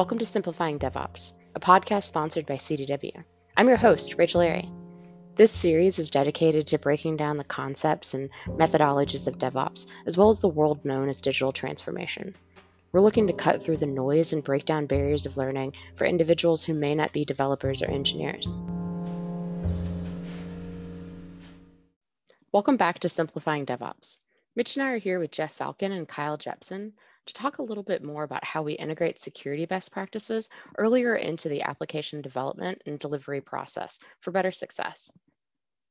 Welcome 0.00 0.20
to 0.20 0.24
Simplifying 0.24 0.78
DevOps, 0.78 1.34
a 1.54 1.60
podcast 1.60 2.04
sponsored 2.04 2.46
by 2.46 2.54
CDW. 2.54 3.22
I'm 3.54 3.68
your 3.68 3.76
host, 3.76 4.14
Rachel 4.16 4.40
Airy. 4.40 4.66
This 5.34 5.52
series 5.52 5.98
is 5.98 6.10
dedicated 6.10 6.68
to 6.68 6.78
breaking 6.78 7.18
down 7.18 7.36
the 7.36 7.44
concepts 7.44 8.14
and 8.14 8.30
methodologies 8.46 9.26
of 9.26 9.36
DevOps, 9.36 9.88
as 10.06 10.16
well 10.16 10.30
as 10.30 10.40
the 10.40 10.48
world 10.48 10.86
known 10.86 11.10
as 11.10 11.20
digital 11.20 11.52
transformation. 11.52 12.34
We're 12.92 13.02
looking 13.02 13.26
to 13.26 13.34
cut 13.34 13.62
through 13.62 13.76
the 13.76 13.84
noise 13.84 14.32
and 14.32 14.42
break 14.42 14.64
down 14.64 14.86
barriers 14.86 15.26
of 15.26 15.36
learning 15.36 15.74
for 15.96 16.06
individuals 16.06 16.64
who 16.64 16.72
may 16.72 16.94
not 16.94 17.12
be 17.12 17.26
developers 17.26 17.82
or 17.82 17.90
engineers. 17.90 18.58
Welcome 22.52 22.78
back 22.78 23.00
to 23.00 23.10
Simplifying 23.10 23.66
DevOps. 23.66 24.20
Mitch 24.56 24.76
and 24.76 24.86
I 24.86 24.92
are 24.92 24.98
here 24.98 25.18
with 25.18 25.30
Jeff 25.30 25.52
Falcon 25.52 25.92
and 25.92 26.08
Kyle 26.08 26.38
Jepson 26.38 26.94
to 27.30 27.42
talk 27.42 27.58
a 27.58 27.62
little 27.62 27.82
bit 27.82 28.02
more 28.02 28.24
about 28.24 28.44
how 28.44 28.62
we 28.62 28.72
integrate 28.72 29.18
security 29.18 29.64
best 29.64 29.92
practices 29.92 30.50
earlier 30.78 31.14
into 31.14 31.48
the 31.48 31.62
application 31.62 32.20
development 32.20 32.82
and 32.86 32.98
delivery 32.98 33.40
process 33.40 34.00
for 34.20 34.32
better 34.32 34.50
success. 34.50 35.16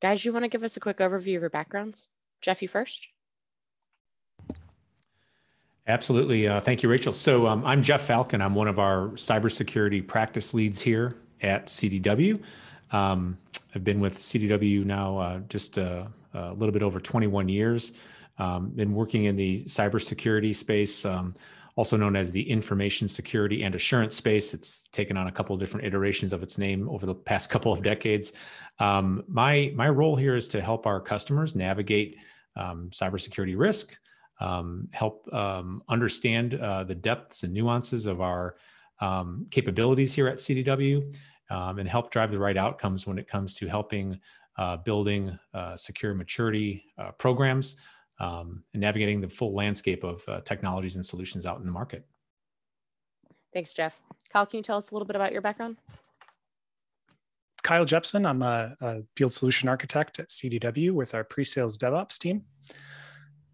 Guys, 0.02 0.24
you 0.24 0.34
want 0.34 0.44
to 0.44 0.50
give 0.50 0.64
us 0.64 0.78
a 0.78 0.80
quick 0.80 0.98
overview 0.98 1.36
of 1.36 1.42
your 1.42 1.50
backgrounds? 1.50 2.10
Jeff, 2.42 2.62
you 2.62 2.68
first. 2.68 3.08
Absolutely. 5.88 6.48
Uh, 6.48 6.62
thank 6.62 6.84
you, 6.84 6.90
Rachel. 6.90 7.14
So 7.14 7.48
um, 7.48 7.66
I'm 7.66 7.82
Jeff 7.82 8.04
Falcon. 8.04 8.42
I'm 8.42 8.54
one 8.54 8.68
of 8.68 8.78
our 8.78 9.08
cybersecurity 9.10 10.06
practice 10.06 10.54
leads 10.54 10.82
here 10.82 11.16
at 11.42 11.68
CDW. 11.68 12.42
Um, 12.92 13.38
I've 13.74 13.84
been 13.84 14.00
with 14.00 14.18
CDW 14.18 14.86
now 14.86 15.18
uh, 15.18 15.40
just 15.50 15.78
uh, 15.80 16.04
a 16.34 16.54
little 16.54 16.74
bit 16.74 16.84
over 16.84 17.00
21 17.00 17.50
years. 17.50 17.94
Um, 18.40 18.70
been 18.70 18.94
working 18.94 19.26
in 19.26 19.36
the 19.36 19.64
cybersecurity 19.66 20.56
space, 20.56 21.06
um, 21.06 21.36
also 21.76 21.98
known 21.98 22.16
as 22.16 22.32
the 22.32 22.50
information 22.50 23.08
security 23.08 23.64
and 23.64 23.76
assurance 23.76 24.16
space. 24.16 24.54
It's 24.54 24.86
taken 24.92 25.18
on 25.18 25.28
a 25.28 25.32
couple 25.32 25.54
of 25.54 25.60
different 25.60 25.86
iterations 25.86 26.32
of 26.32 26.42
its 26.42 26.58
name 26.58 26.90
over 26.90 27.06
the 27.06 27.16
past 27.16 27.50
couple 27.54 27.74
of 27.74 27.84
decades. 27.84 28.34
Um, 28.80 29.24
my 29.28 29.74
my 29.76 29.90
role 29.90 30.16
here 30.16 30.36
is 30.36 30.48
to 30.50 30.62
help 30.62 30.88
our 30.88 31.02
customers 31.02 31.54
navigate 31.54 32.18
um, 32.56 32.90
cybersecurity 32.92 33.58
risk, 33.58 34.00
um, 34.40 34.88
help 34.92 35.32
um, 35.34 35.84
understand 35.90 36.56
uh, 36.56 36.86
the 36.86 36.96
depths 36.96 37.44
and 37.44 37.54
nuances 37.54 38.06
of 38.06 38.22
our 38.22 38.56
capabilities 39.52 40.14
here 40.14 40.28
at 40.28 40.38
CDW, 40.38 41.14
and 41.50 41.88
help 41.88 42.12
drive 42.12 42.32
the 42.32 42.40
right 42.40 42.58
outcomes 42.58 43.06
when 43.06 43.18
it 43.18 43.28
comes 43.28 43.56
to 43.56 43.68
helping 43.68 44.20
uh, 44.60 44.76
building 44.76 45.40
uh, 45.54 45.76
secure 45.76 46.14
maturity 46.14 46.84
uh, 46.98 47.12
programs 47.12 47.78
um, 48.20 48.64
and 48.74 48.82
navigating 48.82 49.22
the 49.22 49.30
full 49.30 49.54
landscape 49.54 50.04
of 50.04 50.24
uh, 50.28 50.42
technologies 50.42 50.96
and 50.96 51.06
solutions 51.06 51.46
out 51.46 51.60
in 51.60 51.66
the 51.66 51.72
market. 51.72 52.06
Thanks, 53.54 53.74
Jeff. 53.74 54.00
Kyle, 54.32 54.46
can 54.46 54.58
you 54.58 54.64
tell 54.64 54.78
us 54.78 54.92
a 54.92 54.94
little 54.94 55.08
bit 55.08 55.16
about 55.16 55.32
your 55.32 55.42
background? 55.42 55.78
Kyle 57.64 57.86
Jepson. 57.86 58.26
I'm 58.26 58.42
a, 58.42 58.76
a 58.82 58.98
field 59.16 59.34
solution 59.34 59.70
architect 59.70 60.20
at 60.20 60.30
CDW 60.30 60.92
with 60.92 61.14
our 61.14 61.24
pre-sales 61.24 61.78
DevOps 61.78 62.18
team. 62.18 62.44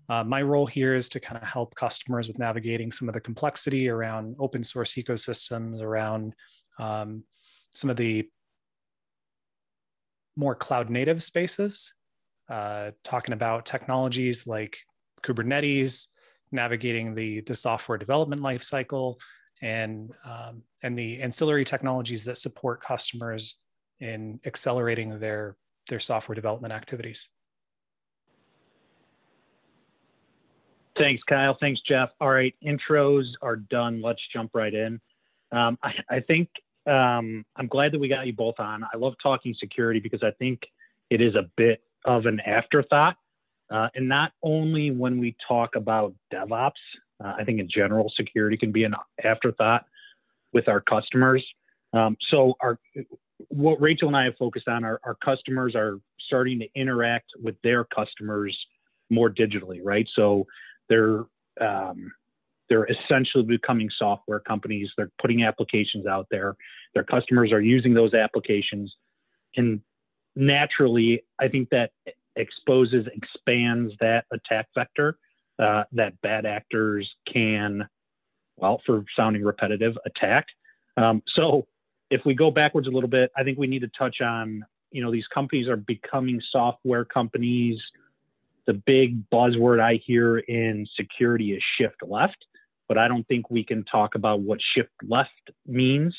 Uh, 0.07 0.23
my 0.23 0.41
role 0.41 0.66
here 0.66 0.94
is 0.94 1.09
to 1.09 1.19
kind 1.19 1.41
of 1.41 1.47
help 1.47 1.73
customers 1.75 2.27
with 2.27 2.38
navigating 2.38 2.91
some 2.91 3.07
of 3.07 3.13
the 3.13 3.19
complexity 3.19 3.89
around 3.89 4.35
open 4.39 4.63
source 4.63 4.94
ecosystems, 4.94 5.81
around 5.81 6.35
um, 6.77 7.23
some 7.73 7.89
of 7.89 7.97
the 7.97 8.29
more 10.35 10.53
cloud 10.53 10.89
native 10.89 11.23
spaces 11.23 11.94
uh, 12.49 12.91
talking 13.03 13.33
about 13.33 13.65
technologies 13.65 14.47
like 14.47 14.77
Kubernetes, 15.21 16.07
navigating 16.51 17.15
the, 17.15 17.41
the 17.41 17.55
software 17.55 17.97
development 17.97 18.41
lifecycle, 18.41 19.15
and, 19.61 20.11
um, 20.25 20.61
and 20.83 20.97
the 20.97 21.21
ancillary 21.21 21.66
technologies 21.66 22.23
that 22.25 22.38
support 22.38 22.81
customers 22.81 23.61
in 24.00 24.39
accelerating 24.45 25.19
their, 25.19 25.55
their 25.89 26.00
software 26.00 26.35
development 26.35 26.73
activities. 26.73 27.29
Thanks, 31.00 31.23
Kyle. 31.23 31.57
Thanks, 31.59 31.81
Jeff. 31.81 32.09
All 32.22 32.29
right, 32.29 32.55
intros 32.63 33.25
are 33.41 33.57
done. 33.57 34.01
Let's 34.01 34.22
jump 34.31 34.51
right 34.53 34.73
in. 34.73 35.01
Um, 35.51 35.78
I, 35.84 35.94
I, 36.09 36.19
think 36.22 36.50
um, 36.88 37.45
I'm 37.55 37.67
glad 37.67 37.91
that 37.91 38.00
we 38.00 38.07
got 38.07 38.25
you 38.25 38.34
both 38.34 38.59
on. 38.59 38.84
I 38.84 38.97
love 38.97 39.13
talking 39.22 39.53
security 39.59 40.00
because 40.00 40.23
I 40.23 40.31
think 40.31 40.61
it 41.09 41.22
is 41.22 41.35
a 41.35 41.50
bit 41.57 41.81
of 42.05 42.25
an 42.25 42.39
afterthought. 42.41 43.17
Uh, 43.69 43.89
and 43.95 44.07
not 44.07 44.31
only 44.43 44.91
when 44.91 45.19
we 45.19 45.35
talk 45.47 45.75
about 45.75 46.13
DevOps, 46.31 46.71
uh, 47.23 47.33
I 47.38 47.43
think 47.43 47.59
in 47.59 47.67
general, 47.69 48.11
security 48.16 48.57
can 48.57 48.71
be 48.71 48.83
an 48.83 48.93
afterthought 49.23 49.85
with 50.53 50.67
our 50.67 50.81
customers. 50.81 51.43
Um, 51.93 52.17
so 52.29 52.53
our 52.61 52.79
what 53.49 53.81
Rachel 53.81 54.07
and 54.07 54.16
I 54.16 54.25
have 54.25 54.35
focused 54.38 54.67
on, 54.67 54.83
our, 54.83 54.99
our 55.03 55.16
customers 55.16 55.75
are 55.75 55.99
starting 56.27 56.59
to 56.59 56.67
interact 56.75 57.31
with 57.41 57.55
their 57.63 57.83
customers 57.83 58.57
more 59.09 59.29
digitally, 59.29 59.79
right? 59.83 60.07
So 60.16 60.45
they're 60.89 61.23
um, 61.61 62.11
they're 62.69 62.87
essentially 62.87 63.43
becoming 63.43 63.89
software 63.97 64.39
companies. 64.39 64.89
They're 64.97 65.11
putting 65.22 65.43
applications 65.43 66.07
out 66.07 66.27
there. 66.31 66.55
Their 66.93 67.03
customers 67.03 67.51
are 67.51 67.61
using 67.61 67.93
those 67.93 68.13
applications, 68.13 68.93
and 69.55 69.81
naturally, 70.35 71.23
I 71.40 71.47
think 71.47 71.69
that 71.69 71.91
exposes, 72.35 73.07
expands 73.07 73.94
that 74.00 74.25
attack 74.31 74.68
vector 74.75 75.18
uh, 75.59 75.84
that 75.94 76.19
bad 76.22 76.46
actors 76.46 77.09
can, 77.31 77.88
well, 78.57 78.81
for 78.85 79.06
sounding 79.16 79.44
repetitive, 79.44 79.97
attack. 80.06 80.47
Um, 80.97 81.23
so 81.35 81.68
if 82.09 82.22
we 82.25 82.34
go 82.34 82.51
backwards 82.51 82.88
a 82.88 82.91
little 82.91 83.09
bit, 83.09 83.31
I 83.38 83.44
think 83.44 83.57
we 83.57 83.68
need 83.68 83.79
to 83.79 83.91
touch 83.97 84.22
on, 84.22 84.66
you 84.91 85.01
know, 85.01 85.12
these 85.12 85.28
companies 85.34 85.68
are 85.68 85.78
becoming 85.78 86.41
software 86.52 87.06
companies. 87.06 87.79
The 88.66 88.73
big 88.73 89.29
buzzword 89.29 89.79
I 89.79 90.00
hear 90.06 90.40
in 90.40 90.88
security 90.96 91.53
is 91.53 91.63
shift 91.78 91.97
left, 92.06 92.46
but 92.88 92.97
I 92.97 93.07
don't 93.07 93.28
think 93.28 93.50
we 93.50 93.63
can 93.63 93.84
talk 93.85 94.16
about 94.16 94.41
what 94.41 94.59
shift 94.73 94.91
left 95.07 95.52
means 95.66 96.16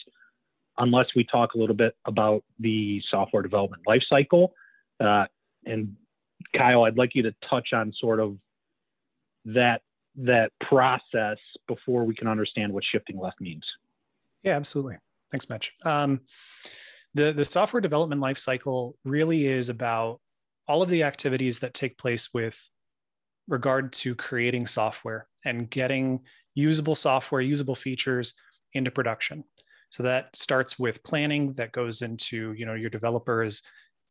unless 0.79 1.07
we 1.15 1.25
talk 1.25 1.55
a 1.55 1.59
little 1.59 1.75
bit 1.75 1.97
about 2.05 2.45
the 2.59 3.03
software 3.11 3.43
development 3.43 3.83
lifecycle. 3.87 4.51
Uh, 5.01 5.25
and 5.65 5.97
Kyle, 6.55 6.85
I'd 6.85 6.99
like 6.99 7.15
you 7.15 7.23
to 7.23 7.35
touch 7.49 7.73
on 7.73 7.93
sort 7.99 8.21
of 8.21 8.37
that 9.47 9.83
that 10.19 10.51
process 10.61 11.39
before 11.69 12.05
we 12.05 12.15
can 12.15 12.27
understand 12.27 12.73
what 12.73 12.83
shifting 12.85 13.19
left 13.19 13.41
means. 13.41 13.65
Yeah, 14.43 14.57
absolutely. 14.57 14.97
Thanks, 15.31 15.49
Mitch. 15.51 15.73
Um, 15.85 16.21
the 17.15 17.33
the 17.33 17.45
software 17.45 17.81
development 17.81 18.21
lifecycle 18.21 18.95
really 19.05 19.47
is 19.47 19.69
about 19.69 20.21
all 20.69 20.83
of 20.83 20.89
the 20.89 21.03
activities 21.03 21.61
that 21.61 21.75
take 21.75 21.99
place 21.99 22.33
with 22.35 22.71
regard 23.49 23.93
to 23.93 24.15
creating 24.15 24.67
software 24.67 25.29
and 25.45 25.71
getting 25.71 26.21
usable 26.55 26.95
software, 26.95 27.41
usable 27.41 27.77
features 27.77 28.35
into 28.73 28.91
production. 28.91 29.45
So 29.91 30.03
that 30.03 30.35
starts 30.37 30.79
with 30.79 31.03
planning 31.03 31.55
that 31.55 31.73
goes 31.73 32.03
into, 32.03 32.53
you 32.53 32.67
know, 32.67 32.75
your 32.75 32.91
developers 32.91 33.63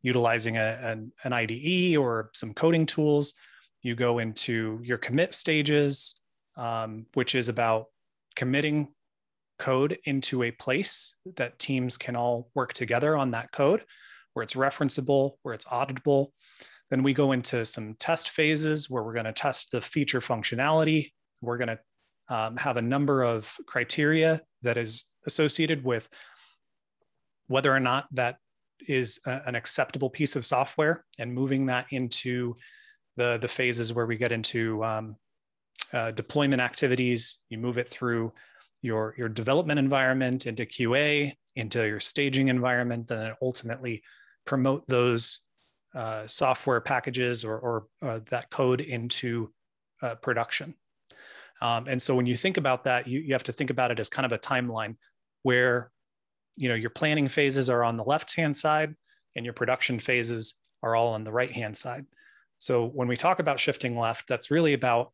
utilizing 0.01 0.57
a, 0.57 0.79
an, 0.81 1.11
an 1.23 1.33
IDE 1.33 1.97
or 1.97 2.29
some 2.33 2.53
coding 2.53 2.85
tools. 2.85 3.33
You 3.81 3.95
go 3.95 4.19
into 4.19 4.79
your 4.83 4.97
commit 4.97 5.33
stages, 5.33 6.19
um, 6.57 7.05
which 7.13 7.35
is 7.35 7.49
about 7.49 7.85
committing 8.35 8.89
code 9.57 9.97
into 10.05 10.43
a 10.43 10.51
place 10.51 11.15
that 11.37 11.59
teams 11.59 11.97
can 11.97 12.15
all 12.15 12.49
work 12.53 12.73
together 12.73 13.15
on 13.15 13.31
that 13.31 13.51
code, 13.51 13.83
where 14.33 14.43
it's 14.43 14.55
referenceable, 14.55 15.33
where 15.43 15.53
it's 15.53 15.65
auditable. 15.65 16.27
Then 16.89 17.03
we 17.03 17.13
go 17.13 17.31
into 17.31 17.65
some 17.65 17.95
test 17.99 18.29
phases 18.29 18.89
where 18.89 19.03
we're 19.03 19.13
going 19.13 19.25
to 19.25 19.33
test 19.33 19.71
the 19.71 19.81
feature 19.81 20.19
functionality. 20.19 21.11
We're 21.41 21.57
going 21.57 21.77
to 21.77 21.79
um, 22.35 22.57
have 22.57 22.77
a 22.77 22.81
number 22.81 23.23
of 23.23 23.51
criteria 23.67 24.41
that 24.65 24.77
is 24.77 25.05
associated 25.25 25.83
with 25.83 26.09
whether 27.47 27.73
or 27.73 27.79
not 27.79 28.07
that 28.11 28.37
is 28.87 29.19
a, 29.25 29.41
an 29.45 29.55
acceptable 29.55 30.09
piece 30.09 30.35
of 30.35 30.45
software 30.45 31.05
and 31.17 31.33
moving 31.33 31.65
that 31.67 31.85
into 31.91 32.55
the, 33.17 33.37
the 33.37 33.47
phases 33.47 33.93
where 33.93 34.05
we 34.05 34.17
get 34.17 34.31
into 34.31 34.83
um, 34.83 35.15
uh, 35.93 36.11
deployment 36.11 36.61
activities. 36.61 37.37
You 37.49 37.57
move 37.57 37.77
it 37.77 37.87
through 37.87 38.33
your, 38.81 39.15
your 39.17 39.29
development 39.29 39.79
environment 39.79 40.45
into 40.45 40.65
QA, 40.65 41.33
into 41.55 41.87
your 41.87 41.99
staging 41.99 42.49
environment, 42.49 43.07
then 43.07 43.33
ultimately 43.41 44.03
promote 44.45 44.85
those 44.87 45.39
uh, 45.95 46.27
software 46.27 46.81
packages 46.81 47.45
or, 47.45 47.57
or 47.57 47.87
uh, 48.01 48.19
that 48.29 48.49
code 48.49 48.81
into 48.81 49.51
uh, 50.01 50.15
production. 50.15 50.75
Um, 51.61 51.87
and 51.87 52.01
so 52.01 52.15
when 52.15 52.25
you 52.25 52.35
think 52.35 52.57
about 52.57 52.83
that, 52.83 53.07
you, 53.07 53.19
you 53.19 53.33
have 53.33 53.43
to 53.43 53.51
think 53.51 53.69
about 53.69 53.91
it 53.91 53.99
as 53.99 54.09
kind 54.09 54.25
of 54.25 54.31
a 54.31 54.37
timeline 54.37 54.95
where 55.43 55.91
you 56.57 56.69
know 56.69 56.75
your 56.75 56.89
planning 56.89 57.27
phases 57.27 57.69
are 57.69 57.83
on 57.83 57.97
the 57.97 58.03
left 58.03 58.35
hand 58.35 58.55
side 58.55 58.95
and 59.35 59.45
your 59.45 59.53
production 59.53 59.99
phases 59.99 60.55
are 60.83 60.95
all 60.95 61.09
on 61.09 61.23
the 61.23 61.31
right 61.31 61.51
hand 61.51 61.75
side 61.75 62.05
so 62.59 62.87
when 62.87 63.07
we 63.07 63.17
talk 63.17 63.39
about 63.39 63.59
shifting 63.59 63.97
left 63.97 64.25
that's 64.29 64.49
really 64.49 64.73
about 64.73 65.11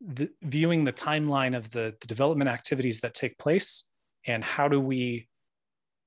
the, 0.00 0.30
viewing 0.42 0.84
the 0.84 0.92
timeline 0.92 1.56
of 1.56 1.70
the, 1.70 1.94
the 2.00 2.06
development 2.06 2.48
activities 2.48 3.00
that 3.00 3.14
take 3.14 3.36
place 3.38 3.90
and 4.26 4.44
how 4.44 4.68
do 4.68 4.80
we 4.80 5.28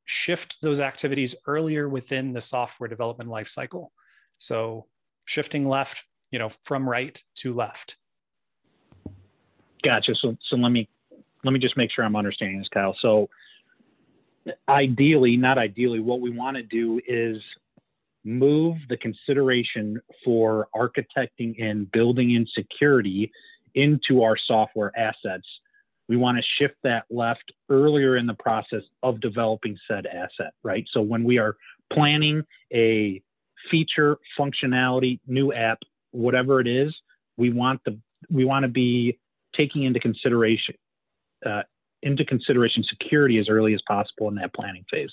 shift 0.05 0.57
those 0.61 0.81
activities 0.81 1.35
earlier 1.45 1.87
within 1.87 2.33
the 2.33 2.41
software 2.41 2.87
development 2.87 3.29
lifecycle. 3.29 3.87
So 4.39 4.87
shifting 5.25 5.67
left, 5.67 6.03
you 6.31 6.39
know, 6.39 6.49
from 6.65 6.89
right 6.89 7.21
to 7.35 7.53
left. 7.53 7.97
Gotcha. 9.83 10.13
So 10.15 10.37
so 10.49 10.55
let 10.55 10.69
me 10.69 10.87
let 11.43 11.51
me 11.51 11.59
just 11.59 11.77
make 11.77 11.91
sure 11.91 12.03
I'm 12.03 12.15
understanding 12.15 12.59
this, 12.59 12.67
Kyle. 12.73 12.95
So 13.01 13.29
ideally, 14.67 15.37
not 15.37 15.57
ideally, 15.57 15.99
what 15.99 16.21
we 16.21 16.29
want 16.29 16.57
to 16.57 16.63
do 16.63 16.99
is 17.07 17.37
move 18.25 18.77
the 18.89 18.97
consideration 18.97 20.01
for 20.25 20.67
architecting 20.75 21.61
and 21.63 21.89
building 21.91 22.31
in 22.31 22.45
security 22.53 23.31
into 23.75 24.23
our 24.23 24.35
software 24.47 24.91
assets 24.97 25.45
we 26.09 26.17
want 26.17 26.37
to 26.37 26.43
shift 26.57 26.75
that 26.83 27.05
left 27.11 27.53
earlier 27.69 28.17
in 28.17 28.25
the 28.25 28.33
process 28.33 28.81
of 29.03 29.21
developing 29.21 29.77
said 29.87 30.07
asset, 30.07 30.53
right? 30.63 30.83
So 30.91 31.01
when 31.01 31.23
we 31.23 31.37
are 31.37 31.55
planning 31.93 32.43
a 32.73 33.21
feature, 33.69 34.17
functionality, 34.37 35.19
new 35.27 35.53
app, 35.53 35.77
whatever 36.11 36.59
it 36.59 36.67
is, 36.67 36.93
we 37.37 37.51
want 37.51 37.79
the 37.85 37.97
we 38.29 38.43
want 38.43 38.63
to 38.63 38.69
be 38.69 39.19
taking 39.55 39.83
into 39.83 39.99
consideration 39.99 40.75
uh, 41.45 41.63
into 42.01 42.23
consideration 42.25 42.83
security 42.83 43.37
as 43.39 43.49
early 43.49 43.73
as 43.73 43.81
possible 43.87 44.29
in 44.29 44.35
that 44.35 44.53
planning 44.53 44.85
phase. 44.89 45.11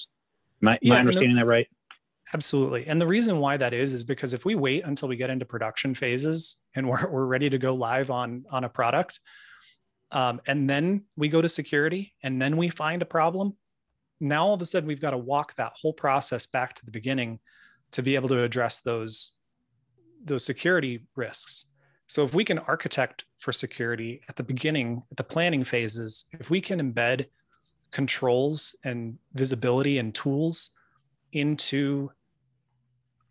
Am 0.63 0.69
I, 0.69 0.79
yeah, 0.83 0.93
am 0.93 0.97
I 0.97 1.01
understanding 1.01 1.35
the, 1.35 1.43
that 1.43 1.47
right? 1.47 1.67
Absolutely. 2.33 2.87
And 2.87 3.01
the 3.01 3.07
reason 3.07 3.39
why 3.39 3.57
that 3.57 3.75
is 3.75 3.93
is 3.93 4.05
because 4.05 4.35
if 4.35 4.45
we 4.45 4.55
wait 4.55 4.85
until 4.85 5.09
we 5.09 5.17
get 5.17 5.31
into 5.31 5.45
production 5.45 5.95
phases 5.95 6.57
and 6.75 6.89
we're, 6.89 7.09
we're 7.11 7.27
ready 7.27 7.51
to 7.51 7.59
go 7.59 7.75
live 7.75 8.11
on 8.11 8.45
on 8.51 8.65
a 8.65 8.69
product, 8.69 9.21
um, 10.13 10.41
and 10.47 10.71
then 10.71 11.05
we 11.17 11.29
go 11.29 11.43
to 11.43 11.49
security 11.49 12.15
and 12.23 12.41
then 12.41 12.57
we 12.57 12.69
find 12.69 13.03
a 13.03 13.07
problem 13.07 13.57
now 14.21 14.47
all 14.47 14.55
of 14.55 14.63
a 14.63 14.65
sudden 14.65 14.87
we've 14.87 15.01
got 15.01 15.11
to 15.11 15.19
walk 15.19 15.55
that 15.57 15.73
whole 15.75 15.93
process 15.93 16.47
back 16.47 16.75
to 16.75 16.85
the 16.85 16.91
beginning 16.91 17.39
to 17.93 18.03
be 18.03 18.15
able 18.15 18.29
to 18.29 18.43
address 18.43 18.81
those 18.81 19.33
those 20.25 20.45
security 20.45 21.07
risks 21.15 21.67
so 22.07 22.25
if 22.25 22.35
we 22.35 22.45
can 22.45 22.59
architect 22.61 23.25
for 23.39 23.53
security 23.53 24.21
at 24.29 24.37
the 24.37 24.43
beginning 24.43 25.03
at 25.11 25.17
the 25.17 25.25
planning 25.25 25.65
phases 25.65 26.27
if 26.39 26.51
we 26.51 26.61
can 26.61 26.81
embed 26.81 27.27
controls 27.91 28.77
and 28.85 29.19
visibility 29.35 29.99
and 29.99 30.15
tools 30.15 30.71
into 31.33 32.11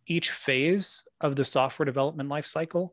each 0.07 0.31
phase 0.31 1.07
of 1.22 1.36
the 1.36 1.44
software 1.44 1.86
development 1.86 2.30
lifecycle 2.30 2.89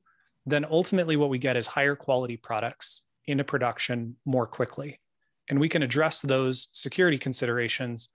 then 0.46 0.64
ultimately 0.70 1.16
what 1.16 1.30
we 1.30 1.38
get 1.38 1.56
is 1.56 1.66
higher 1.66 1.94
quality 1.94 2.36
products 2.36 3.04
into 3.26 3.44
production 3.44 4.16
more 4.24 4.46
quickly. 4.46 5.00
And 5.48 5.60
we 5.60 5.68
can 5.68 5.82
address 5.82 6.22
those 6.22 6.68
security 6.72 7.18
considerations 7.18 8.08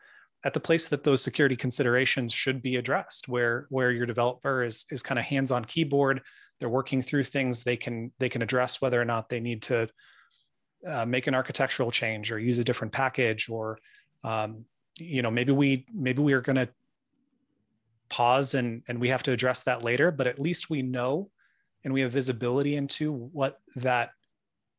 at 0.44 0.54
the 0.54 0.60
place 0.60 0.88
that 0.90 1.04
those 1.04 1.22
security 1.22 1.56
considerations 1.56 2.34
should 2.34 2.62
be 2.62 2.76
addressed, 2.76 3.28
where, 3.28 3.68
where 3.70 3.92
your 3.92 4.06
developer 4.06 4.64
is, 4.64 4.86
is 4.92 5.04
kind 5.04 5.20
of 5.20 5.26
hands 5.26 5.52
on 5.52 5.66
keyboard. 5.66 6.22
They're 6.60 6.70
working 6.70 7.02
through 7.02 7.24
things 7.24 7.64
they 7.64 7.78
can 7.78 8.12
they 8.20 8.30
can 8.30 8.42
address 8.42 8.82
whether 8.82 9.00
or 9.00 9.06
not 9.06 9.30
they 9.30 9.40
need 9.40 9.62
to 9.64 9.90
uh, 10.88 11.06
make 11.06 11.28
an 11.28 11.36
architectural 11.36 11.92
change 11.92 12.32
or 12.32 12.40
use 12.40 12.60
a 12.60 12.64
different 12.64 12.94
package 12.94 13.50
or 13.50 13.78
um, 14.24 14.66
you 14.98 15.22
know 15.22 15.32
maybe 15.32 15.52
we 15.52 15.86
maybe 15.94 16.22
we 16.22 16.34
are 16.34 16.42
going 16.42 16.56
to 16.56 16.70
pause 18.10 18.54
and 18.54 18.84
and 18.88 19.00
we 19.00 19.10
have 19.10 19.22
to 19.22 19.32
address 19.32 19.64
that 19.64 19.84
later 19.84 20.12
but 20.12 20.28
at 20.28 20.40
least 20.40 20.70
we 20.70 20.82
know 20.82 21.30
and 21.84 21.94
we 21.94 22.02
have 22.02 22.12
visibility 22.12 22.76
into 22.76 23.12
what 23.12 23.60
that 23.76 24.12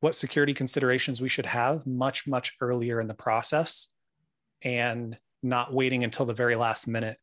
what 0.00 0.14
security 0.14 0.54
considerations 0.54 1.20
we 1.20 1.28
should 1.28 1.46
have 1.46 1.86
much, 1.86 2.26
much 2.26 2.56
earlier 2.60 3.00
in 3.00 3.08
the 3.08 3.14
process 3.14 3.88
and 4.62 5.16
not 5.42 5.72
waiting 5.72 6.04
until 6.04 6.26
the 6.26 6.34
very 6.34 6.56
last 6.56 6.86
minute 6.86 7.19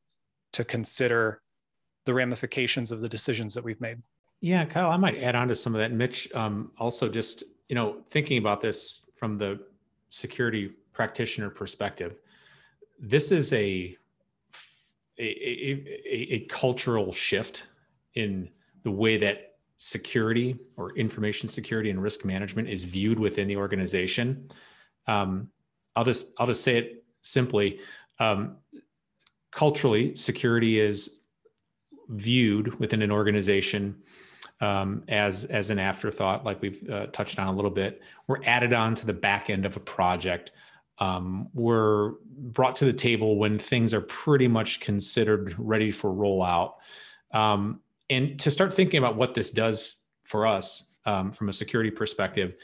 to 0.53 0.63
consider 0.63 1.41
the 2.05 2.13
ramifications 2.13 2.91
of 2.91 3.01
the 3.01 3.09
decisions 3.09 3.53
that 3.53 3.63
we've 3.63 3.81
made. 3.81 4.01
Yeah, 4.41 4.65
Kyle, 4.65 4.91
I 4.91 4.97
might 4.97 5.17
add 5.17 5.35
on 5.35 5.47
to 5.47 5.55
some 5.55 5.73
of 5.73 5.79
that. 5.79 5.91
Mitch, 5.91 6.31
um, 6.33 6.71
also 6.77 7.09
just, 7.09 7.43
you 7.67 7.75
know, 7.75 8.01
thinking 8.09 8.37
about 8.37 8.61
this 8.61 9.09
from 9.15 9.37
the 9.37 9.59
security 10.09 10.71
practitioner 10.93 11.49
perspective, 11.49 12.21
this 12.99 13.31
is 13.31 13.51
a, 13.53 13.97
a, 15.17 15.23
a, 15.23 16.27
a 16.31 16.39
cultural 16.47 17.11
shift 17.11 17.63
in 18.13 18.49
the 18.83 18.91
way 18.91 19.17
that 19.17 19.55
security 19.77 20.57
or 20.77 20.95
information 20.95 21.49
security 21.49 21.89
and 21.89 22.01
risk 22.01 22.23
management 22.23 22.69
is 22.69 22.85
viewed 22.85 23.19
within 23.19 23.47
the 23.47 23.57
organization. 23.57 24.49
Um, 25.07 25.49
I'll 25.95 26.05
just 26.05 26.33
I'll 26.37 26.47
just 26.47 26.63
say 26.63 26.77
it 26.77 27.03
simply. 27.21 27.79
Um, 28.19 28.57
culturally, 29.51 30.15
security 30.15 30.79
is 30.79 31.21
viewed 32.09 32.79
within 32.79 33.01
an 33.01 33.11
organization 33.11 33.95
um, 34.61 35.03
as 35.07 35.45
as 35.45 35.69
an 35.69 35.79
afterthought, 35.79 36.45
like 36.45 36.61
we've 36.61 36.89
uh, 36.89 37.07
touched 37.07 37.39
on 37.39 37.47
a 37.47 37.53
little 37.53 37.71
bit. 37.71 38.01
We're 38.27 38.43
added 38.43 38.73
on 38.73 38.95
to 38.95 39.05
the 39.05 39.13
back 39.13 39.49
end 39.49 39.65
of 39.65 39.75
a 39.75 39.81
project. 39.81 40.51
Um, 40.99 41.49
we're 41.53 42.13
brought 42.37 42.77
to 42.77 42.85
the 42.85 42.93
table 42.93 43.37
when 43.37 43.59
things 43.59 43.93
are 43.93 44.01
pretty 44.01 44.47
much 44.47 44.79
considered 44.79 45.53
ready 45.57 45.91
for 45.91 46.09
rollout. 46.09 46.75
Um, 47.31 47.81
and 48.09 48.39
to 48.39 48.51
start 48.51 48.73
thinking 48.73 48.97
about 48.97 49.15
what 49.15 49.33
this 49.33 49.51
does 49.51 50.01
for 50.23 50.45
us 50.45 50.91
um, 51.05 51.31
from 51.31 51.49
a 51.49 51.53
security 51.53 51.91
perspective 51.91 52.55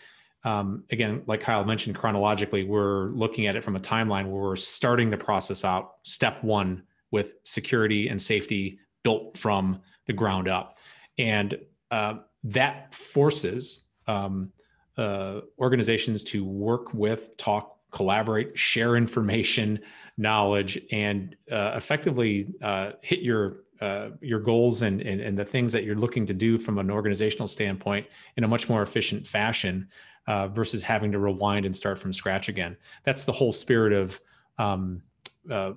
um, 0.43 0.83
again 0.89 1.23
like 1.27 1.41
kyle 1.41 1.63
mentioned 1.63 1.95
chronologically 1.95 2.63
we're 2.63 3.09
looking 3.09 3.47
at 3.47 3.55
it 3.55 3.63
from 3.63 3.75
a 3.75 3.79
timeline 3.79 4.25
where 4.25 4.41
we're 4.41 4.55
starting 4.55 5.09
the 5.09 5.17
process 5.17 5.63
out 5.63 5.95
step 6.03 6.43
one 6.43 6.83
with 7.11 7.35
security 7.43 8.07
and 8.07 8.21
safety 8.21 8.79
built 9.03 9.37
from 9.37 9.81
the 10.05 10.13
ground 10.13 10.47
up 10.47 10.79
and 11.17 11.57
uh, 11.91 12.15
that 12.43 12.93
forces 12.93 13.85
um, 14.07 14.51
uh, 14.97 15.41
organizations 15.59 16.23
to 16.23 16.43
work 16.45 16.93
with 16.93 17.35
talk 17.37 17.77
collaborate 17.91 18.57
share 18.57 18.95
information 18.95 19.79
knowledge 20.17 20.79
and 20.91 21.35
uh, 21.51 21.73
effectively 21.75 22.47
uh, 22.61 22.91
hit 23.01 23.19
your 23.19 23.63
uh, 23.81 24.11
your 24.21 24.39
goals 24.39 24.83
and, 24.83 25.01
and, 25.01 25.19
and 25.21 25.35
the 25.35 25.43
things 25.43 25.71
that 25.71 25.83
you're 25.83 25.95
looking 25.95 26.23
to 26.23 26.35
do 26.35 26.59
from 26.59 26.77
an 26.77 26.91
organizational 26.91 27.47
standpoint 27.47 28.05
in 28.37 28.43
a 28.43 28.47
much 28.47 28.69
more 28.69 28.83
efficient 28.83 29.25
fashion 29.25 29.87
uh, 30.27 30.47
versus 30.47 30.83
having 30.83 31.11
to 31.11 31.17
rewind 31.17 31.65
and 31.65 31.75
start 31.75 31.97
from 31.97 32.13
scratch 32.13 32.47
again. 32.47 32.77
That's 33.03 33.23
the 33.23 33.31
whole 33.31 33.51
spirit 33.51 33.91
of 33.91 34.19
um, 34.59 35.01
uh, 35.49 35.73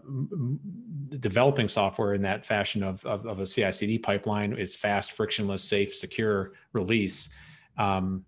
developing 1.18 1.68
software 1.68 2.14
in 2.14 2.22
that 2.22 2.44
fashion 2.44 2.82
of, 2.82 3.04
of, 3.06 3.26
of 3.26 3.40
a 3.40 3.46
CI/CD 3.46 3.98
pipeline. 3.98 4.54
It's 4.58 4.74
fast, 4.74 5.12
frictionless, 5.12 5.62
safe, 5.62 5.94
secure 5.94 6.52
release. 6.72 7.32
Um, 7.78 8.24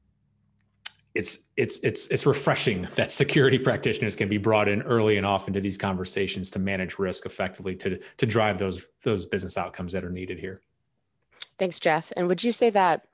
it's 1.15 1.49
it's 1.57 1.79
it's 1.81 2.07
it's 2.09 2.27
refreshing 2.27 2.87
that 2.95 3.11
security 3.11 3.59
practitioners 3.59 4.17
can 4.17 4.29
be 4.29 4.39
brought 4.39 4.69
in 4.69 4.83
early 4.83 5.17
and 5.17 5.27
often 5.27 5.53
to 5.55 5.61
these 5.61 5.79
conversations 5.79 6.51
to 6.51 6.59
manage 6.59 6.99
risk 6.99 7.27
effectively 7.27 7.75
to 7.77 7.99
to 8.19 8.27
drive 8.27 8.59
those 8.59 8.85
those 9.03 9.27
business 9.27 9.59
outcomes 9.59 9.93
that 9.93 10.05
are 10.05 10.11
needed 10.11 10.39
here. 10.39 10.61
Thanks, 11.59 11.81
Jeff. 11.81 12.13
And 12.17 12.29
would 12.29 12.45
you 12.45 12.53
say 12.53 12.71
that 12.71 13.07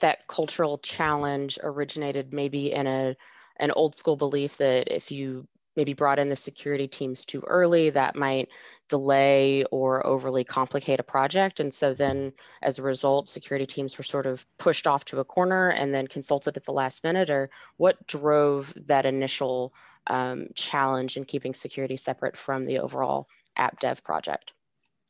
that 0.00 0.26
cultural 0.26 0.78
challenge 0.78 1.58
originated 1.62 2.32
maybe 2.32 2.72
in 2.72 2.86
a 2.86 3.16
an 3.60 3.70
old 3.72 3.94
school 3.94 4.16
belief 4.16 4.56
that 4.58 4.88
if 4.94 5.10
you 5.10 5.46
maybe 5.78 5.94
brought 5.94 6.18
in 6.18 6.28
the 6.28 6.36
security 6.36 6.88
teams 6.88 7.24
too 7.24 7.40
early, 7.46 7.88
that 7.90 8.16
might 8.16 8.48
delay 8.88 9.64
or 9.70 10.04
overly 10.04 10.42
complicate 10.42 10.98
a 10.98 11.04
project. 11.04 11.60
And 11.60 11.72
so 11.72 11.94
then 11.94 12.32
as 12.60 12.78
a 12.78 12.82
result, 12.82 13.28
security 13.28 13.64
teams 13.64 13.96
were 13.96 14.04
sort 14.04 14.26
of 14.26 14.44
pushed 14.58 14.88
off 14.88 15.04
to 15.06 15.20
a 15.20 15.24
corner 15.24 15.70
and 15.70 15.94
then 15.94 16.08
consulted 16.08 16.56
at 16.56 16.64
the 16.64 16.72
last 16.72 17.04
minute, 17.04 17.30
or 17.30 17.48
what 17.76 18.04
drove 18.08 18.74
that 18.86 19.06
initial 19.06 19.72
um, 20.08 20.48
challenge 20.54 21.16
in 21.16 21.24
keeping 21.24 21.54
security 21.54 21.96
separate 21.96 22.36
from 22.36 22.66
the 22.66 22.80
overall 22.80 23.28
app 23.56 23.78
dev 23.78 24.02
project? 24.02 24.50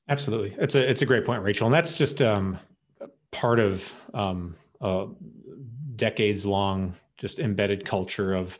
Absolutely. 0.06 0.54
It's 0.58 0.74
a, 0.74 0.90
it's 0.90 1.02
a 1.02 1.06
great 1.06 1.24
point, 1.24 1.42
Rachel. 1.42 1.66
And 1.66 1.74
that's 1.74 1.96
just 1.96 2.20
um, 2.20 2.58
part 3.30 3.58
of 3.58 3.90
um, 4.12 4.54
a 4.82 5.06
decades 5.96 6.44
long, 6.44 6.94
just 7.16 7.38
embedded 7.38 7.86
culture 7.86 8.34
of 8.34 8.58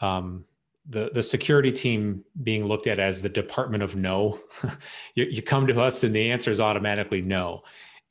um, 0.00 0.44
the 0.88 1.10
the 1.12 1.22
security 1.22 1.72
team 1.72 2.24
being 2.42 2.66
looked 2.66 2.86
at 2.86 2.98
as 2.98 3.22
the 3.22 3.28
department 3.28 3.82
of 3.82 3.96
no. 3.96 4.38
You, 5.14 5.26
you 5.26 5.42
come 5.42 5.68
to 5.68 5.80
us 5.80 6.02
and 6.02 6.12
the 6.12 6.32
answer 6.32 6.50
is 6.50 6.60
automatically 6.60 7.22
no. 7.22 7.62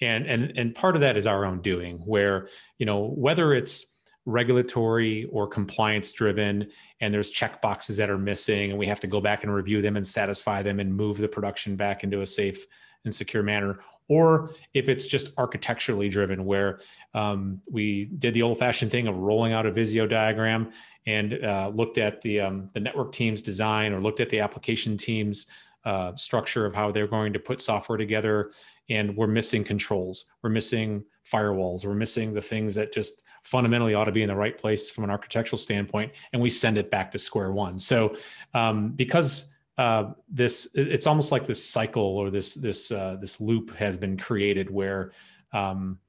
And 0.01 0.25
and 0.25 0.57
and 0.57 0.73
part 0.73 0.95
of 0.95 1.01
that 1.01 1.17
is 1.17 1.27
our 1.27 1.45
own 1.45 1.61
doing 1.61 1.99
where 1.99 2.47
you 2.77 2.85
know 2.85 3.09
whether 3.09 3.53
it's 3.53 3.95
regulatory 4.25 5.25
or 5.25 5.47
compliance 5.47 6.13
driven 6.13 6.69
and 7.01 7.13
there's 7.13 7.29
check 7.29 7.61
boxes 7.61 7.97
that 7.97 8.09
are 8.09 8.17
missing 8.17 8.69
and 8.69 8.79
we 8.79 8.87
have 8.87 9.01
to 9.01 9.07
go 9.07 9.19
back 9.19 9.43
and 9.43 9.53
review 9.53 9.81
them 9.81 9.97
and 9.97 10.07
satisfy 10.07 10.61
them 10.61 10.79
and 10.79 10.95
move 10.95 11.17
the 11.17 11.27
production 11.27 11.75
back 11.75 12.05
into 12.05 12.21
a 12.21 12.25
safe 12.25 12.65
and 13.03 13.13
secure 13.13 13.43
manner 13.43 13.81
or 14.07 14.49
if 14.73 14.89
it's 14.89 15.07
just 15.07 15.31
architecturally 15.37 16.09
driven, 16.09 16.45
where 16.45 16.79
um, 17.13 17.61
we 17.71 18.05
did 18.05 18.33
the 18.33 18.41
old-fashioned 18.41 18.91
thing 18.91 19.07
of 19.07 19.17
rolling 19.17 19.53
out 19.53 19.65
a 19.65 19.71
Visio 19.71 20.05
diagram 20.05 20.71
and 21.05 21.43
uh, 21.43 21.71
looked 21.73 21.97
at 21.97 22.21
the 22.21 22.39
um, 22.39 22.67
the 22.73 22.79
network 22.79 23.11
team's 23.11 23.41
design 23.41 23.93
or 23.93 24.01
looked 24.01 24.19
at 24.19 24.29
the 24.29 24.39
application 24.39 24.97
team's 24.97 25.47
uh, 25.85 26.15
structure 26.15 26.65
of 26.65 26.73
how 26.73 26.91
they're 26.91 27.07
going 27.07 27.33
to 27.33 27.39
put 27.39 27.61
software 27.61 27.97
together, 27.97 28.51
and 28.89 29.15
we're 29.15 29.27
missing 29.27 29.63
controls, 29.63 30.25
we're 30.41 30.49
missing 30.49 31.03
firewalls, 31.29 31.85
we're 31.85 31.93
missing 31.93 32.33
the 32.33 32.41
things 32.41 32.75
that 32.75 32.93
just 32.93 33.23
fundamentally 33.43 33.93
ought 33.93 34.05
to 34.05 34.11
be 34.11 34.21
in 34.21 34.29
the 34.29 34.35
right 34.35 34.57
place 34.57 34.89
from 34.89 35.03
an 35.03 35.09
architectural 35.09 35.57
standpoint, 35.57 36.11
and 36.31 36.41
we 36.41 36.49
send 36.49 36.77
it 36.77 36.89
back 36.89 37.11
to 37.11 37.19
square 37.19 37.51
one. 37.51 37.77
So 37.79 38.15
um, 38.53 38.91
because 38.91 39.51
uh, 39.77 40.11
this 40.29 40.69
it's 40.75 41.07
almost 41.07 41.31
like 41.31 41.45
this 41.45 41.63
cycle 41.63 42.03
or 42.03 42.29
this 42.29 42.53
this 42.53 42.91
uh, 42.91 43.17
this 43.19 43.41
loop 43.41 43.75
has 43.75 43.97
been 43.97 44.17
created 44.17 44.69
where 44.69 45.11
um, 45.51 45.99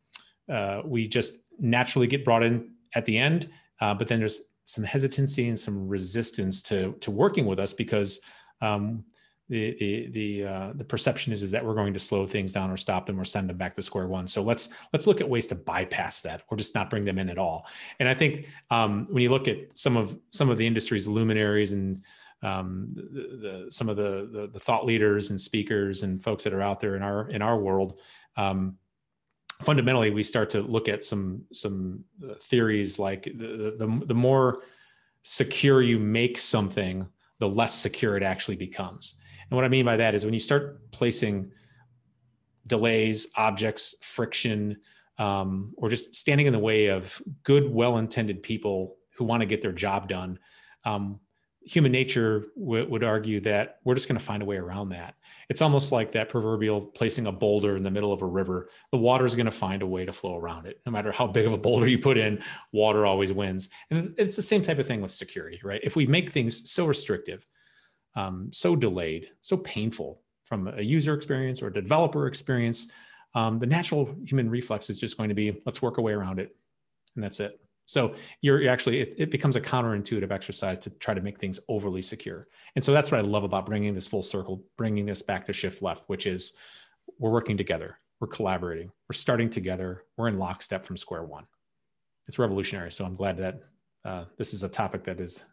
uh, 0.49 0.83
we 0.85 1.09
just 1.09 1.39
naturally 1.59 2.07
get 2.07 2.25
brought 2.25 2.43
in 2.43 2.73
at 2.95 3.05
the 3.05 3.19
end, 3.19 3.49
uh, 3.81 3.95
but 3.95 4.07
then 4.07 4.19
there's 4.19 4.43
some 4.65 4.85
hesitancy 4.85 5.49
and 5.49 5.59
some 5.59 5.87
resistance 5.87 6.63
to 6.65 6.95
to 7.01 7.11
working 7.11 7.47
with 7.47 7.59
us 7.59 7.73
because 7.73 8.21
um, 8.61 9.05
the 9.49 9.77
the 9.79 10.09
the, 10.13 10.45
uh, 10.47 10.73
the 10.75 10.85
perception 10.85 11.33
is 11.33 11.43
is 11.43 11.51
that 11.51 11.65
we're 11.65 11.75
going 11.75 11.93
to 11.93 11.99
slow 11.99 12.27
things 12.27 12.53
down 12.53 12.71
or 12.71 12.77
stop 12.77 13.05
them 13.05 13.21
or 13.21 13.25
send 13.25 13.49
them 13.49 13.59
back 13.59 13.75
to 13.75 13.83
square 13.83 14.09
one. 14.09 14.27
So 14.27 14.43
let's 14.43 14.71
let's 14.93 15.07
look 15.07 15.21
at 15.21 15.29
ways 15.29 15.47
to 15.49 15.55
bypass 15.55 16.23
that 16.23 16.43
or 16.49 16.57
just 16.57 16.75
not 16.75 16.89
bring 16.89 17.05
them 17.05 17.19
in 17.19 17.29
at 17.29 17.39
all. 17.39 17.67
And 18.01 18.09
I 18.09 18.15
think 18.15 18.49
um, 18.71 19.07
when 19.11 19.23
you 19.23 19.31
look 19.31 19.47
at 19.47 19.59
some 19.75 19.97
of 19.97 20.19
some 20.31 20.49
of 20.49 20.57
the 20.57 20.67
industry's 20.67 21.07
luminaries 21.07 21.73
and 21.73 22.03
um, 22.43 22.93
the, 22.95 23.63
the, 23.65 23.71
some 23.71 23.89
of 23.89 23.97
the, 23.97 24.29
the, 24.31 24.51
the 24.53 24.61
thought 24.61 24.85
leaders 24.85 25.31
and 25.31 25.41
speakers 25.41 26.03
and 26.03 26.23
folks 26.23 26.45
that 26.45 26.53
are 26.53 26.63
out 26.63 26.81
there 26.81 26.97
in 26.97 27.03
our 27.03 27.29
in 27.29 27.43
our 27.43 27.59
world. 27.59 28.01
Um, 28.37 28.79
fundamentally, 29.63 30.11
we 30.11 30.23
start 30.23 30.51
to 30.51 30.63
look 30.63 30.89
at 30.89 31.05
some 31.05 31.45
some 31.53 32.05
uh, 32.23 32.35
theories 32.41 32.99
like 32.99 33.25
the, 33.25 33.77
the 33.79 34.03
the 34.07 34.15
more 34.15 34.63
secure 35.23 35.81
you 35.83 35.99
make 35.99 36.39
something, 36.39 37.07
the 37.39 37.49
less 37.49 37.75
secure 37.75 38.17
it 38.17 38.23
actually 38.23 38.57
becomes. 38.57 39.19
And 39.51 39.57
what 39.57 39.65
I 39.65 39.69
mean 39.69 39.85
by 39.85 39.97
that 39.97 40.15
is 40.15 40.25
when 40.25 40.35
you 40.35 40.41
start 40.41 40.91
placing 40.91 41.51
delays, 42.67 43.29
objects, 43.37 43.95
friction, 44.03 44.79
um, 45.19 45.75
or 45.77 45.89
just 45.89 46.15
standing 46.15 46.47
in 46.47 46.53
the 46.53 46.59
way 46.59 46.87
of 46.87 47.21
good, 47.43 47.73
well-intended 47.73 48.43
people 48.43 48.97
who 49.17 49.25
want 49.25 49.41
to 49.41 49.47
get 49.47 49.61
their 49.61 49.73
job 49.73 50.09
done, 50.09 50.39
um, 50.85 51.21
human 51.65 51.93
nature 51.93 52.47
w- 52.59 52.89
would 52.89 53.03
argue 53.03 53.41
that 53.41 53.79
we're 53.85 53.95
just 53.95 54.09
going 54.09 54.19
to 54.19 54.25
find 54.25 54.43
a 54.43 54.47
way 54.47 54.57
around 54.57 54.91
that. 54.91 55.15
It's 55.49 55.63
almost 55.63 55.93
like 55.93 56.13
that 56.13 56.29
proverbial 56.29 56.81
placing 56.81 57.27
a 57.27 57.33
boulder 57.33 57.77
in 57.77 57.83
the 57.83 57.91
middle 57.91 58.13
of 58.13 58.23
a 58.23 58.27
river. 58.27 58.69
The 58.93 58.99
water 58.99 59.25
is 59.25 59.35
going 59.35 59.47
to 59.47 59.53
find 59.53 59.83
a 59.83 59.87
way 59.87 60.05
to 60.05 60.13
flow 60.13 60.37
around 60.37 60.67
it. 60.67 60.81
No 60.87 60.93
matter 60.93 61.13
how 61.13 61.27
big 61.27 61.47
of 61.47 61.53
a 61.53 61.59
boulder 61.59 61.89
you 61.89 61.99
put 61.99 62.19
in, 62.19 62.43
water 62.73 63.07
always 63.07 63.33
wins. 63.33 63.71
And 63.91 64.15
it's 64.19 64.37
the 64.37 64.43
same 64.43 64.63
type 64.63 64.79
of 64.79 64.87
thing 64.87 65.01
with 65.01 65.11
security, 65.11 65.61
right? 65.65 65.81
If 65.83 65.97
we 65.97 66.07
make 66.07 66.31
things 66.31 66.71
so 66.71 66.87
restrictive, 66.87 67.47
um, 68.17 68.51
so 68.53 68.77
delayed, 68.77 69.29
so 69.41 69.57
painful 69.57 70.23
from 70.45 70.69
a 70.69 70.83
user 70.83 71.15
experience 71.15 71.63
or 71.63 71.71
developer 71.71 72.27
experience, 72.27 72.89
um, 73.35 73.59
the 73.59 73.67
natural 73.67 74.15
human 74.25 74.49
reflex 74.49 74.91
is 74.91 74.99
just 74.99 75.17
going 75.17 75.29
to 75.29 75.35
be 75.35 75.61
let's 75.67 75.83
work 75.83 75.99
a 75.99 76.03
way 76.03 76.13
around 76.13 76.39
it. 76.39 76.55
And 77.17 77.25
that's 77.25 77.41
it. 77.41 77.59
So 77.87 78.15
you're, 78.41 78.69
actually, 78.69 79.01
it, 79.01 79.15
it, 79.19 79.31
becomes 79.31 79.57
a 79.57 79.61
counterintuitive 79.61 80.31
exercise 80.31 80.79
to 80.81 80.91
try 80.91 81.13
to 81.13 81.21
make 81.21 81.39
things 81.39 81.61
overly 81.69 82.01
secure. 82.01 82.49
And 82.77 82.85
so 82.85 82.93
that's 82.93 83.11
what 83.11 83.21
I 83.21 83.23
love 83.23 83.45
about 83.45 83.67
bringing 83.67 83.93
this 83.93 84.07
full 84.07 84.23
circle, 84.23 84.65
bringing 84.79 85.05
this 85.05 85.23
back 85.23 85.45
to 85.47 85.53
shift 85.53 85.83
left, 85.83 86.05
which 86.07 86.27
is 86.27 86.57
we're 87.19 87.31
working 87.31 87.57
together, 87.57 87.99
we're 88.21 88.29
collaborating, 88.29 88.91
we're 89.09 89.15
starting 89.15 89.51
together, 89.51 90.05
we're 90.17 90.29
in 90.29 90.39
lockstep 90.39 90.87
from 90.87 90.97
square 90.97 91.25
one. 91.25 91.45
It's 92.27 92.39
revolutionary. 92.39 92.91
So 92.91 93.05
I'm 93.05 93.17
glad 93.17 93.37
that 93.39 93.63
uh, 94.05 94.25
this 94.39 94.55
is 94.55 94.63
a 94.63 94.69
topic 94.69 95.05
that 95.05 95.21
is 95.21 95.45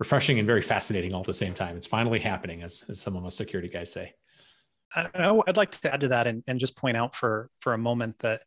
refreshing 0.00 0.38
and 0.38 0.46
very 0.46 0.62
fascinating 0.62 1.12
all 1.12 1.20
at 1.20 1.26
the 1.26 1.34
same 1.34 1.54
time. 1.54 1.76
It's 1.76 1.86
finally 1.86 2.18
happening, 2.18 2.62
as, 2.62 2.84
as 2.88 3.00
some 3.00 3.14
of 3.16 3.24
us 3.24 3.36
security 3.36 3.68
guys 3.68 3.92
say. 3.92 4.14
I'd 4.94 5.56
like 5.56 5.70
to 5.72 5.92
add 5.92 6.00
to 6.00 6.08
that 6.08 6.26
and, 6.26 6.42
and 6.48 6.58
just 6.58 6.76
point 6.76 6.96
out 6.96 7.14
for 7.14 7.48
for 7.60 7.74
a 7.74 7.78
moment 7.78 8.18
that 8.20 8.42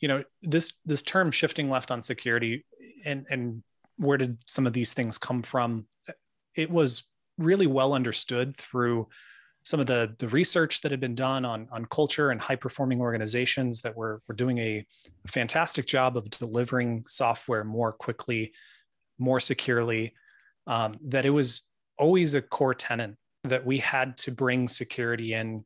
you 0.00 0.08
know 0.08 0.22
this 0.42 0.72
this 0.84 1.02
term 1.02 1.30
shifting 1.30 1.70
left 1.70 1.90
on 1.90 2.02
security 2.02 2.64
and 3.04 3.26
and 3.30 3.62
where 3.98 4.18
did 4.18 4.38
some 4.46 4.66
of 4.66 4.72
these 4.72 4.94
things 4.94 5.18
come 5.18 5.42
from? 5.42 5.86
It 6.54 6.70
was 6.70 7.04
really 7.36 7.66
well 7.66 7.92
understood 7.92 8.56
through 8.56 9.08
some 9.64 9.80
of 9.80 9.86
the 9.86 10.14
the 10.18 10.28
research 10.28 10.80
that 10.80 10.90
had 10.90 11.00
been 11.00 11.14
done 11.14 11.44
on 11.44 11.68
on 11.70 11.84
culture 11.86 12.30
and 12.30 12.40
high 12.40 12.56
performing 12.56 13.00
organizations 13.00 13.82
that 13.82 13.96
were 13.96 14.22
were 14.26 14.34
doing 14.34 14.58
a, 14.58 14.86
fantastic 15.26 15.86
job 15.86 16.16
of 16.16 16.30
delivering 16.30 17.04
software 17.06 17.62
more 17.62 17.92
quickly 17.92 18.50
more 19.18 19.38
securely 19.38 20.14
um, 20.66 20.94
that 21.02 21.26
it 21.26 21.30
was 21.30 21.68
always 21.98 22.34
a 22.34 22.40
core 22.40 22.72
tenet 22.72 23.14
that 23.44 23.66
we 23.66 23.76
had 23.76 24.16
to 24.16 24.30
bring 24.30 24.68
security 24.68 25.34
in 25.34 25.62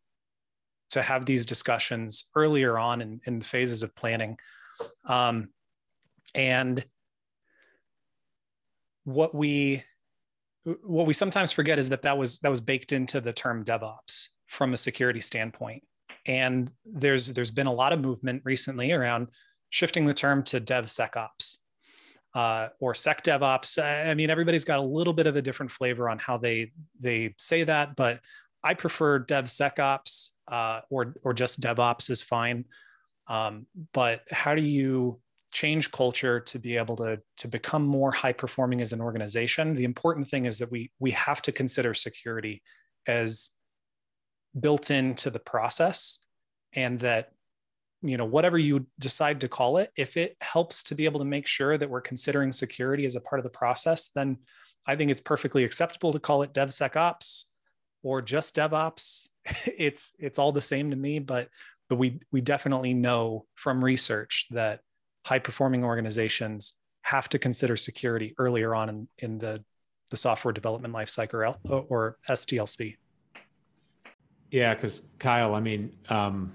to 0.92 1.02
have 1.02 1.26
these 1.26 1.44
discussions 1.44 2.28
earlier 2.34 2.78
on 2.78 3.00
in, 3.00 3.20
in 3.26 3.38
the 3.38 3.44
phases 3.44 3.82
of 3.82 3.94
planning. 3.94 4.38
Um, 5.06 5.48
and 6.34 6.84
what 9.04 9.34
we 9.34 9.82
what 10.84 11.06
we 11.06 11.12
sometimes 11.12 11.50
forget 11.50 11.78
is 11.78 11.88
that 11.88 12.02
that 12.02 12.16
was 12.16 12.38
that 12.38 12.50
was 12.50 12.60
baked 12.60 12.92
into 12.92 13.20
the 13.20 13.32
term 13.32 13.64
DevOps 13.64 14.28
from 14.46 14.72
a 14.72 14.76
security 14.76 15.20
standpoint. 15.20 15.82
And 16.26 16.70
there's 16.84 17.32
there's 17.32 17.50
been 17.50 17.66
a 17.66 17.72
lot 17.72 17.92
of 17.92 18.00
movement 18.00 18.42
recently 18.44 18.92
around 18.92 19.28
shifting 19.70 20.04
the 20.04 20.14
term 20.14 20.42
to 20.44 20.60
DevSecOps 20.60 21.58
uh, 22.34 22.68
or 22.80 22.92
SecDevOps. 22.92 23.82
I 23.82 24.14
mean, 24.14 24.30
everybody's 24.30 24.64
got 24.64 24.78
a 24.78 24.82
little 24.82 25.12
bit 25.12 25.26
of 25.26 25.36
a 25.36 25.42
different 25.42 25.72
flavor 25.72 26.08
on 26.08 26.18
how 26.18 26.36
they 26.36 26.72
they 27.00 27.34
say 27.38 27.64
that, 27.64 27.96
but 27.96 28.20
I 28.62 28.74
prefer 28.74 29.24
DevSecOps 29.24 30.28
uh, 30.48 30.80
or 30.90 31.14
or 31.22 31.32
just 31.32 31.60
DevOps 31.60 32.10
is 32.10 32.22
fine. 32.22 32.64
Um, 33.28 33.66
but 33.92 34.22
how 34.30 34.54
do 34.54 34.62
you 34.62 35.20
change 35.52 35.90
culture 35.90 36.40
to 36.40 36.58
be 36.58 36.76
able 36.76 36.96
to 36.96 37.20
to 37.38 37.48
become 37.48 37.86
more 37.86 38.10
high 38.10 38.32
performing 38.32 38.80
as 38.80 38.92
an 38.92 39.00
organization? 39.00 39.74
The 39.74 39.84
important 39.84 40.28
thing 40.28 40.46
is 40.46 40.58
that 40.58 40.70
we 40.70 40.90
we 40.98 41.12
have 41.12 41.42
to 41.42 41.52
consider 41.52 41.94
security 41.94 42.62
as 43.06 43.50
built 44.58 44.90
into 44.90 45.30
the 45.30 45.38
process, 45.38 46.18
and 46.74 46.98
that 47.00 47.30
you 48.02 48.16
know 48.16 48.24
whatever 48.24 48.58
you 48.58 48.86
decide 48.98 49.40
to 49.40 49.48
call 49.48 49.78
it 49.78 49.90
if 49.96 50.16
it 50.16 50.36
helps 50.40 50.82
to 50.82 50.94
be 50.94 51.04
able 51.04 51.20
to 51.20 51.24
make 51.24 51.46
sure 51.46 51.78
that 51.78 51.88
we're 51.88 52.00
considering 52.00 52.50
security 52.50 53.06
as 53.06 53.16
a 53.16 53.20
part 53.20 53.38
of 53.38 53.44
the 53.44 53.50
process 53.50 54.08
then 54.08 54.36
i 54.86 54.96
think 54.96 55.10
it's 55.10 55.20
perfectly 55.20 55.64
acceptable 55.64 56.12
to 56.12 56.18
call 56.18 56.42
it 56.42 56.52
devsecops 56.52 57.44
or 58.02 58.20
just 58.20 58.56
devops 58.56 59.28
it's 59.66 60.12
it's 60.18 60.38
all 60.38 60.52
the 60.52 60.60
same 60.60 60.90
to 60.90 60.96
me 60.96 61.18
but 61.18 61.48
but 61.88 61.96
we 61.96 62.20
we 62.30 62.40
definitely 62.40 62.94
know 62.94 63.46
from 63.54 63.84
research 63.84 64.46
that 64.50 64.80
high 65.24 65.38
performing 65.38 65.84
organizations 65.84 66.74
have 67.02 67.28
to 67.28 67.38
consider 67.38 67.76
security 67.76 68.34
earlier 68.38 68.74
on 68.74 68.88
in, 68.88 69.08
in 69.18 69.38
the 69.38 69.62
the 70.10 70.16
software 70.16 70.52
development 70.52 70.94
lifecycle 70.94 71.56
or 71.68 71.86
or 71.88 72.18
SDLC. 72.28 72.96
Yeah, 74.50 74.74
because 74.74 75.08
Kyle, 75.18 75.54
I 75.54 75.60
mean, 75.60 75.96
um, 76.10 76.52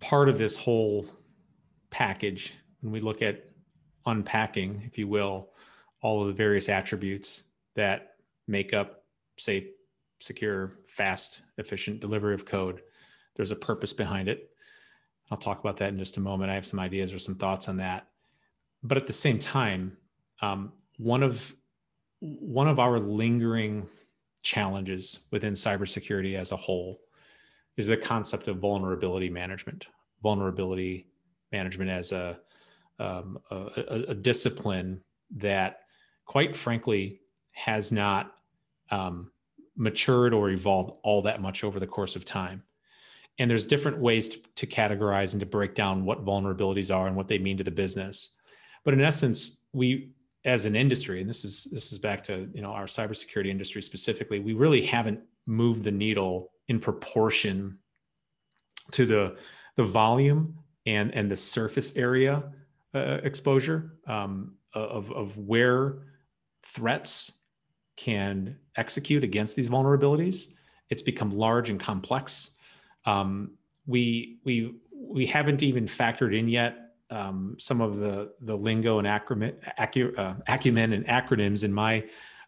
part 0.00 0.28
of 0.28 0.36
this 0.36 0.56
whole 0.56 1.06
package, 1.90 2.54
when 2.80 2.92
we 2.92 3.00
look 3.00 3.22
at 3.22 3.44
unpacking, 4.06 4.82
if 4.84 4.98
you 4.98 5.06
will, 5.06 5.50
all 6.02 6.22
of 6.22 6.26
the 6.26 6.34
various 6.34 6.68
attributes 6.68 7.44
that 7.76 8.14
make 8.48 8.74
up 8.74 9.04
safe, 9.38 9.68
secure, 10.20 10.72
fast, 10.84 11.42
efficient 11.58 12.00
delivery 12.00 12.34
of 12.34 12.44
code. 12.44 12.82
There's 13.34 13.50
a 13.50 13.56
purpose 13.56 13.92
behind 13.92 14.28
it. 14.28 14.50
I'll 15.30 15.38
talk 15.38 15.60
about 15.60 15.78
that 15.78 15.90
in 15.90 15.98
just 15.98 16.16
a 16.16 16.20
moment. 16.20 16.50
I 16.50 16.54
have 16.54 16.66
some 16.66 16.80
ideas 16.80 17.12
or 17.12 17.18
some 17.18 17.36
thoughts 17.36 17.68
on 17.68 17.76
that. 17.78 18.08
But 18.82 18.96
at 18.96 19.06
the 19.06 19.12
same 19.12 19.38
time, 19.38 19.96
um, 20.42 20.72
one 20.96 21.22
of 21.22 21.54
one 22.20 22.68
of 22.68 22.78
our 22.78 22.98
lingering 22.98 23.86
challenges 24.42 25.20
within 25.30 25.54
cybersecurity 25.54 26.36
as 26.36 26.52
a 26.52 26.56
whole 26.56 27.00
is 27.76 27.86
the 27.86 27.96
concept 27.96 28.48
of 28.48 28.58
vulnerability 28.58 29.30
management. 29.30 29.86
Vulnerability 30.22 31.06
management 31.52 31.90
as 31.90 32.12
a, 32.12 32.38
um, 32.98 33.38
a, 33.50 34.04
a, 34.08 34.14
discipline 34.14 35.02
that, 35.30 35.80
quite 36.26 36.54
frankly, 36.54 37.20
has 37.52 37.90
not 37.90 38.34
um, 38.90 39.30
matured 39.80 40.34
or 40.34 40.50
evolved 40.50 40.98
all 41.02 41.22
that 41.22 41.40
much 41.40 41.64
over 41.64 41.80
the 41.80 41.86
course 41.86 42.14
of 42.14 42.24
time. 42.24 42.62
And 43.38 43.50
there's 43.50 43.66
different 43.66 43.98
ways 43.98 44.28
to, 44.28 44.38
to 44.56 44.66
categorize 44.66 45.32
and 45.32 45.40
to 45.40 45.46
break 45.46 45.74
down 45.74 46.04
what 46.04 46.24
vulnerabilities 46.24 46.94
are 46.94 47.06
and 47.06 47.16
what 47.16 47.26
they 47.26 47.38
mean 47.38 47.56
to 47.56 47.64
the 47.64 47.70
business. 47.70 48.36
But 48.84 48.92
in 48.92 49.00
essence, 49.00 49.62
we 49.72 50.12
as 50.44 50.66
an 50.66 50.76
industry, 50.76 51.20
and 51.20 51.28
this 51.28 51.44
is 51.44 51.64
this 51.72 51.92
is 51.92 51.98
back 51.98 52.22
to 52.24 52.48
you 52.52 52.60
know 52.60 52.72
our 52.72 52.84
cybersecurity 52.84 53.48
industry 53.48 53.82
specifically, 53.82 54.38
we 54.38 54.52
really 54.52 54.82
haven't 54.82 55.20
moved 55.46 55.84
the 55.84 55.90
needle 55.90 56.52
in 56.68 56.78
proportion 56.78 57.78
to 58.92 59.06
the 59.06 59.38
the 59.76 59.84
volume 59.84 60.58
and 60.84 61.14
and 61.14 61.30
the 61.30 61.36
surface 61.36 61.96
area 61.96 62.42
uh, 62.94 63.18
exposure 63.22 63.96
um, 64.06 64.54
of 64.74 65.10
of 65.12 65.36
where 65.38 66.02
threats 66.62 67.39
can 68.00 68.56
execute 68.76 69.22
against 69.22 69.56
these 69.56 69.68
vulnerabilities. 69.68 70.48
It's 70.88 71.02
become 71.02 71.30
large 71.36 71.68
and 71.68 71.78
complex. 71.78 72.52
Um, 73.04 73.52
we 73.86 74.38
we 74.44 74.76
we 74.92 75.26
haven't 75.26 75.62
even 75.62 75.84
factored 75.86 76.36
in 76.36 76.48
yet 76.48 76.94
um, 77.10 77.56
some 77.58 77.82
of 77.82 77.98
the 77.98 78.32
the 78.40 78.56
lingo 78.56 78.98
and 78.98 79.06
acronym, 79.06 79.54
acu, 79.78 80.18
uh, 80.18 80.34
acumen 80.48 80.94
and 80.94 81.06
acronyms 81.06 81.62
in 81.62 81.72
my 81.72 82.04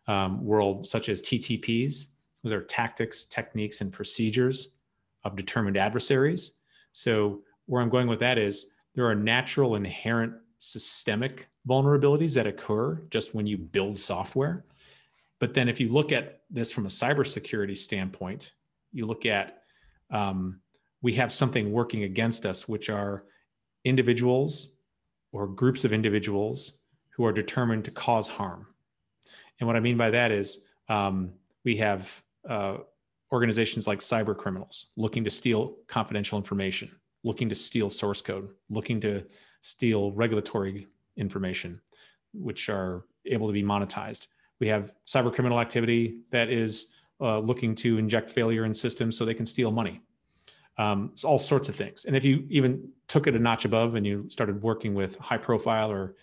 um, 0.07 0.43
world, 0.43 0.87
such 0.87 1.11
as 1.11 1.21
TTPs. 1.21 2.07
Those 2.43 2.53
are 2.53 2.63
tactics, 2.63 3.25
techniques, 3.27 3.83
and 3.83 3.93
procedures 3.93 4.77
of 5.25 5.37
determined 5.37 5.77
adversaries. 5.77 6.55
So 6.93 7.43
where 7.67 7.83
I'm 7.83 7.91
going 7.91 8.09
with 8.09 8.21
that 8.21 8.39
is 8.39 8.73
there 8.95 9.07
are 9.07 9.15
natural 9.15 9.77
inherent 9.77 10.35
systemic 10.59 11.49
vulnerabilities 11.69 12.35
that 12.35 12.47
occur 12.47 13.03
just 13.11 13.35
when 13.35 13.47
you 13.47 13.59
build 13.59 13.99
software. 13.99 14.65
But 15.43 15.55
then 15.55 15.69
if 15.69 15.81
you 15.81 15.89
look 15.89 16.13
at 16.13 16.43
this 16.51 16.71
from 16.71 16.87
a 16.87 16.89
cybersecurity 16.89 17.77
standpoint, 17.77 18.53
you 18.93 19.07
look 19.07 19.27
at 19.27 19.65
um, 20.09 20.61
we 21.03 21.15
have 21.15 21.33
something 21.33 21.73
working 21.73 22.05
against 22.05 22.47
us, 22.47 22.69
which 22.69 22.89
are 22.89 23.25
individuals 23.85 24.75
or 25.33 25.49
groups 25.49 25.85
of 25.85 25.93
individuals 25.93 26.79
who 27.11 27.25
are 27.25 27.33
determined 27.33 27.85
to 27.87 27.91
cause 27.91 28.29
harm. 28.29 28.69
And 29.59 29.67
what 29.67 29.75
I 29.75 29.81
mean 29.81 29.97
by 29.97 30.11
that 30.11 30.31
is 30.31 30.65
um, 30.89 31.33
we 31.65 31.77
have 31.79 32.23
uh, 32.49 32.77
organizations 33.33 33.89
like 33.89 33.99
cyber 33.99 34.37
criminals 34.37 34.93
looking 34.97 35.25
to 35.25 35.31
steal 35.31 35.75
confidential 35.89 36.39
information, 36.39 36.89
looking 37.25 37.49
to 37.49 37.57
steal 37.57 37.91
source 37.91 38.23
code, 38.23 38.49
looking 38.71 39.01
to 39.01 39.27
steal 39.61 40.13
regulatory 40.13 40.87
information, 41.17 41.81
which 42.33 42.69
are 42.69 43.07
able 43.27 43.49
to 43.49 43.53
be 43.53 43.65
monetized. 43.65 44.29
We 44.63 44.69
have 44.69 44.93
cyber 45.09 45.35
criminal 45.35 45.59
activity 45.59 46.19
that 46.31 46.49
is 46.49 46.93
uh, 47.21 47.41
looking 47.41 47.75
to 47.75 47.99
inject 47.99 48.31
failure 48.31 48.65
in 48.65 48.73
systems 48.73 49.19
so 49.19 49.25
they 49.25 49.35
can 49.35 49.45
steal 49.45 49.73
money. 49.73 50.03
Um, 50.79 51.11
it's 51.13 51.25
all 51.25 51.41
sorts 51.41 51.69
of 51.69 51.75
things. 51.75 52.05
And 52.05 52.15
if 52.15 52.25
you 52.25 52.47
even 52.49 52.89
took 53.09 53.27
it 53.27 53.35
a 53.35 53.41
notch 53.41 53.65
above 53.65 53.97
and 53.97 54.07
you 54.07 54.31
started 54.31 54.63
working 54.63 54.95
with 54.95 55.19
high 55.19 55.37
profile 55.37 55.91
or 55.91 56.15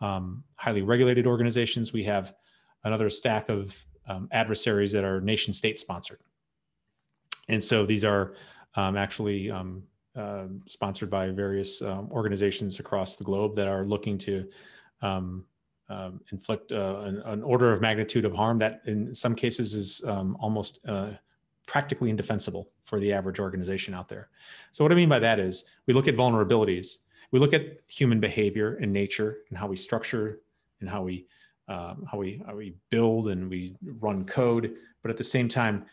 um, 0.00 0.42
highly 0.56 0.82
regulated 0.82 1.24
organizations, 1.24 1.92
we 1.92 2.02
have 2.02 2.34
another 2.82 3.08
stack 3.08 3.48
of 3.48 3.72
um, 4.08 4.26
adversaries 4.32 4.90
that 4.90 5.04
are 5.04 5.20
nation 5.20 5.54
state 5.54 5.78
sponsored. 5.78 6.18
And 7.48 7.62
so 7.62 7.86
these 7.86 8.04
are 8.04 8.34
um, 8.74 8.96
actually 8.96 9.52
um, 9.52 9.84
uh, 10.16 10.46
sponsored 10.66 11.10
by 11.10 11.28
various 11.28 11.80
um, 11.80 12.08
organizations 12.10 12.80
across 12.80 13.14
the 13.14 13.22
globe 13.22 13.54
that 13.54 13.68
are 13.68 13.84
looking 13.84 14.18
to 14.18 14.48
um, 15.88 16.20
inflict 16.32 16.72
uh, 16.72 17.00
an, 17.04 17.22
an, 17.26 17.42
order 17.42 17.72
of 17.72 17.80
magnitude 17.80 18.24
of 18.24 18.32
harm 18.32 18.58
that 18.58 18.80
in 18.86 19.14
some 19.14 19.34
cases 19.34 19.74
is 19.74 20.02
um, 20.06 20.36
almost 20.40 20.78
uh, 20.88 21.10
practically 21.66 22.10
indefensible 22.10 22.70
for 22.84 22.98
the 22.98 23.12
average 23.12 23.38
organization 23.38 23.94
out 23.94 24.08
there. 24.08 24.28
So 24.72 24.84
what 24.84 24.92
I 24.92 24.94
mean 24.94 25.08
by 25.08 25.18
that 25.18 25.38
is 25.38 25.64
we 25.86 25.94
look 25.94 26.08
at 26.08 26.16
vulnerabilities, 26.16 26.98
we 27.32 27.38
look 27.38 27.52
at 27.52 27.80
human 27.86 28.20
behavior 28.20 28.76
and 28.76 28.92
nature 28.92 29.38
and 29.50 29.58
how 29.58 29.66
we 29.66 29.76
structure 29.76 30.40
and 30.80 30.88
how 30.88 31.02
we 31.02 31.26
um, 31.66 32.06
how 32.10 32.18
we 32.18 32.42
how 32.46 32.54
we 32.54 32.76
build 32.90 33.28
and 33.28 33.48
we 33.48 33.74
run 33.82 34.26
code, 34.26 34.76
but 35.02 35.10
at 35.10 35.16
the 35.16 35.24
same 35.24 35.48
time 35.48 35.86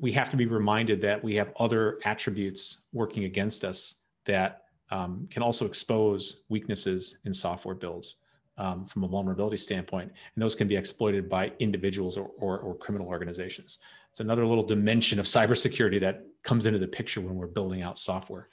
we 0.00 0.10
have 0.10 0.28
to 0.30 0.36
be 0.36 0.46
reminded 0.46 1.00
that 1.00 1.22
we 1.22 1.36
have 1.36 1.52
other 1.58 1.98
attributes 2.04 2.86
working 2.92 3.24
against 3.24 3.64
us 3.64 3.96
that 4.24 4.62
um, 4.90 5.28
can 5.30 5.42
also 5.42 5.66
expose 5.66 6.44
weaknesses 6.48 7.18
in 7.24 7.32
software 7.32 7.76
builds 7.76 8.16
um, 8.56 8.86
from 8.86 9.04
a 9.04 9.08
vulnerability 9.08 9.56
standpoint. 9.56 10.12
And 10.34 10.42
those 10.42 10.54
can 10.54 10.68
be 10.68 10.76
exploited 10.76 11.28
by 11.28 11.52
individuals 11.58 12.16
or, 12.16 12.30
or, 12.38 12.58
or, 12.58 12.76
criminal 12.76 13.08
organizations. 13.08 13.78
It's 14.10 14.20
another 14.20 14.46
little 14.46 14.64
dimension 14.64 15.18
of 15.18 15.26
cybersecurity 15.36 16.00
that 16.00 16.24
comes 16.42 16.66
into 16.66 16.78
the 16.78 16.86
picture 16.86 17.20
when 17.20 17.34
we're 17.34 17.46
building 17.46 17.82
out 17.82 17.98
software 17.98 18.48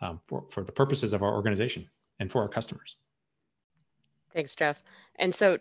um, 0.00 0.20
for, 0.26 0.44
for 0.50 0.62
the 0.62 0.72
purposes 0.72 1.12
of 1.12 1.22
our 1.22 1.34
organization 1.34 1.88
and 2.20 2.30
for 2.30 2.42
our 2.42 2.48
customers. 2.48 2.96
Thanks, 4.32 4.54
Jeff. 4.54 4.82
And 5.16 5.34
so, 5.34 5.58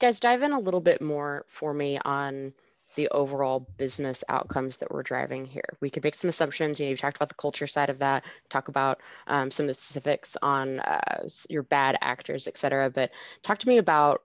guys, 0.00 0.20
dive 0.20 0.42
in 0.42 0.52
a 0.52 0.58
little 0.58 0.80
bit 0.80 1.02
more 1.02 1.44
for 1.48 1.74
me 1.74 1.98
on 2.04 2.52
the 2.96 3.08
overall 3.08 3.68
business 3.76 4.24
outcomes 4.28 4.78
that 4.78 4.90
we're 4.90 5.02
driving 5.02 5.46
here. 5.46 5.76
We 5.80 5.90
could 5.90 6.04
make 6.04 6.14
some 6.14 6.28
assumptions. 6.28 6.80
You 6.80 6.86
know, 6.86 6.90
you 6.90 6.96
talked 6.96 7.16
about 7.16 7.28
the 7.28 7.34
culture 7.36 7.66
side 7.66 7.90
of 7.90 8.00
that. 8.00 8.24
Talk 8.50 8.68
about 8.68 9.00
um, 9.26 9.50
some 9.50 9.64
of 9.64 9.68
the 9.68 9.74
specifics 9.74 10.36
on 10.42 10.80
uh, 10.80 11.28
your 11.48 11.62
bad 11.62 11.96
actors, 12.00 12.48
et 12.48 12.58
cetera. 12.58 12.90
But 12.90 13.12
talk 13.42 13.58
to 13.58 13.68
me 13.68 13.78
about 13.78 14.22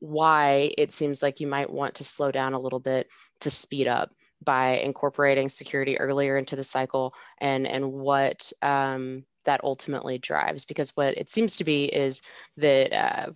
why 0.00 0.72
it 0.76 0.92
seems 0.92 1.22
like 1.22 1.40
you 1.40 1.46
might 1.46 1.70
want 1.70 1.96
to 1.96 2.04
slow 2.04 2.30
down 2.30 2.54
a 2.54 2.60
little 2.60 2.80
bit 2.80 3.08
to 3.40 3.50
speed 3.50 3.88
up 3.88 4.10
by 4.44 4.78
incorporating 4.78 5.48
security 5.48 5.98
earlier 5.98 6.36
into 6.36 6.56
the 6.56 6.64
cycle 6.64 7.14
and 7.38 7.66
and 7.66 7.92
what 7.92 8.52
um, 8.60 9.24
that 9.44 9.62
ultimately 9.64 10.18
drives 10.18 10.64
because 10.64 10.90
what 10.96 11.16
it 11.16 11.28
seems 11.28 11.56
to 11.56 11.64
be 11.64 11.84
is 11.84 12.22
that 12.56 12.92
uh, 12.92 13.30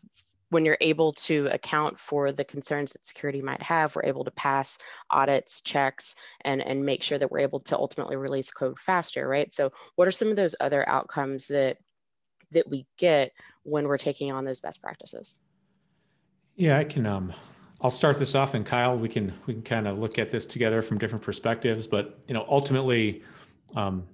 when 0.51 0.65
you're 0.65 0.79
able 0.81 1.13
to 1.13 1.47
account 1.47 1.99
for 1.99 2.31
the 2.31 2.45
concerns 2.45 2.93
that 2.93 3.05
security 3.05 3.43
might 3.43 3.63
have, 3.63 3.97
we're 3.97 4.05
able 4.05 4.25
to 4.25 4.31
pass 4.31 4.79
audits, 5.11 5.61
checks, 5.61 6.15
and, 6.43 6.63
and 6.63 6.85
make 6.85 7.03
sure 7.03 7.19
that 7.19 7.31
we're 7.31 7.41
able 7.41 7.61
to 7.61 7.77
ultimately 7.77 8.17
release 8.17 8.51
code 8.51 8.79
faster, 8.79 9.27
right? 9.27 9.53
So 9.53 9.73
what 9.97 10.07
are 10.07 10.13
some 10.13 10.29
of 10.29 10.37
those 10.37 10.55
other 10.61 10.89
outcomes 10.89 11.49
that 11.49 11.79
that 12.53 12.69
we 12.71 12.87
get 12.97 13.33
when 13.65 13.89
we're 13.89 13.99
taking 13.99 14.31
on 14.31 14.45
those 14.45 14.61
best 14.61 14.81
practices? 14.81 15.41
Yeah, 16.55 16.79
I 16.79 16.85
can 16.85 17.07
um 17.07 17.33
I'll 17.81 17.91
start 17.91 18.19
this 18.19 18.35
off 18.35 18.55
and 18.55 18.65
Kyle, 18.65 18.97
we 18.97 19.09
can 19.09 19.33
we 19.47 19.55
can 19.55 19.63
kind 19.63 19.89
of 19.89 19.99
look 19.99 20.19
at 20.19 20.31
this 20.31 20.47
together 20.47 20.81
from 20.81 20.99
different 20.99 21.25
perspectives, 21.25 21.89
but 21.89 22.21
you 22.29 22.35
know, 22.35 22.47
ultimately 22.49 23.25
um 23.75 24.05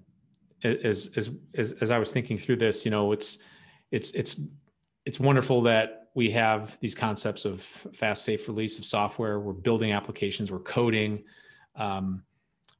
as 0.65 1.11
as 1.17 1.31
as 1.55 1.73
as 1.73 1.91
I 1.91 1.99
was 1.99 2.11
thinking 2.11 2.39
through 2.39 2.57
this, 2.57 2.87
you 2.87 2.91
know, 2.91 3.13
it's 3.13 3.39
it's 3.91 4.13
it's 4.13 4.41
it's 5.05 5.21
wonderful 5.21 5.63
that 5.63 6.02
we 6.15 6.31
have 6.31 6.77
these 6.81 6.95
concepts 6.95 7.45
of 7.45 7.63
fast, 7.63 8.25
safe 8.25 8.47
release 8.49 8.79
of 8.79 8.85
software. 8.85 9.41
We're 9.41 9.53
building 9.53 9.93
applications, 9.93 10.53
we're 10.53 10.61
coding, 10.61 11.25
um, 11.77 12.23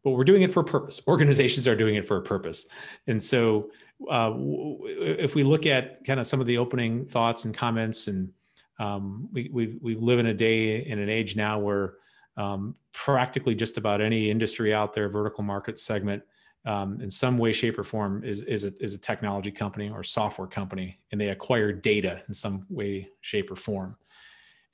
but 0.05 0.11
we're 0.11 0.25
doing 0.25 0.43
it 0.43 0.53
for 0.53 0.61
a 0.61 0.65
purpose. 0.65 1.01
Organizations 1.09 1.67
are 1.67 1.77
doing 1.77 1.95
it 1.95 2.07
for 2.07 2.17
a 2.17 2.23
purpose. 2.23 2.69
And 3.07 3.23
so, 3.23 3.71
uh, 4.11 4.33
if 4.35 5.35
we 5.35 5.45
look 5.45 5.65
at 5.65 6.05
kind 6.05 6.19
of 6.19 6.27
some 6.27 6.41
of 6.41 6.47
the 6.47 6.59
opening 6.59 7.07
thoughts 7.07 7.45
and 7.45 7.55
comments, 7.55 8.09
and 8.09 8.33
um, 8.81 9.29
we, 9.33 9.49
we, 9.53 9.79
we 9.81 9.95
live 9.95 10.19
in 10.19 10.27
a 10.27 10.35
day 10.35 10.85
in 10.85 10.99
an 10.99 11.09
age 11.09 11.37
now 11.37 11.59
where 11.59 11.95
um, 12.37 12.75
practically 12.93 13.55
just 13.55 13.79
about 13.79 14.01
any 14.01 14.29
industry 14.29 14.75
out 14.75 14.93
there, 14.93 15.09
vertical 15.09 15.45
market 15.45 15.79
segment, 15.79 16.23
um, 16.65 17.01
in 17.01 17.11
some 17.11 17.39
way, 17.39 17.53
shape, 17.53 17.79
or 17.79 17.85
form 17.85 18.23
is 18.25 18.43
is 18.43 18.65
a, 18.65 18.73
is 18.83 18.95
a 18.95 18.99
technology 18.99 19.51
company 19.51 19.91
or 19.91 20.05
software 20.05 20.47
company, 20.47 20.99
and 21.11 21.21
they 21.21 21.29
acquire 21.29 21.73
data 21.73 22.23
in 22.29 22.35
some 22.35 22.67
way, 22.69 23.09
shape, 23.21 23.51
or 23.51 23.57
form. 23.57 23.97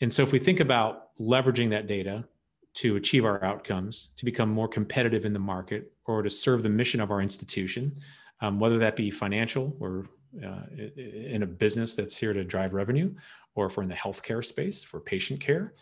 And 0.01 0.12
so, 0.12 0.22
if 0.22 0.33
we 0.33 0.38
think 0.38 0.61
about 0.61 1.16
leveraging 1.18 1.70
that 1.70 1.87
data 1.87 2.24
to 2.74 2.96
achieve 2.96 3.24
our 3.24 3.42
outcomes, 3.42 4.09
to 4.16 4.24
become 4.24 4.51
more 4.51 4.68
competitive 4.68 5.24
in 5.24 5.33
the 5.33 5.38
market, 5.38 5.92
or 6.05 6.22
to 6.22 6.31
serve 6.31 6.62
the 6.62 6.68
mission 6.68 7.01
of 7.01 7.11
our 7.11 7.22
institution, 7.22 7.92
um, 8.40 8.61
whether 8.61 8.79
that 8.79 8.94
be 8.94 9.11
financial 9.11 9.74
or 9.81 10.07
uh, 10.44 10.61
in 10.96 11.42
a 11.42 11.46
business 11.46 11.94
that's 11.94 12.16
here 12.16 12.35
to 12.35 12.44
drive 12.44 12.74
revenue, 12.74 13.12
or 13.55 13.66
if 13.66 13.77
we're 13.77 13.83
in 13.83 13.88
the 13.88 13.94
healthcare 13.94 14.44
space 14.44 14.85
for 14.85 15.01
patient 15.01 15.40
care, 15.40 15.72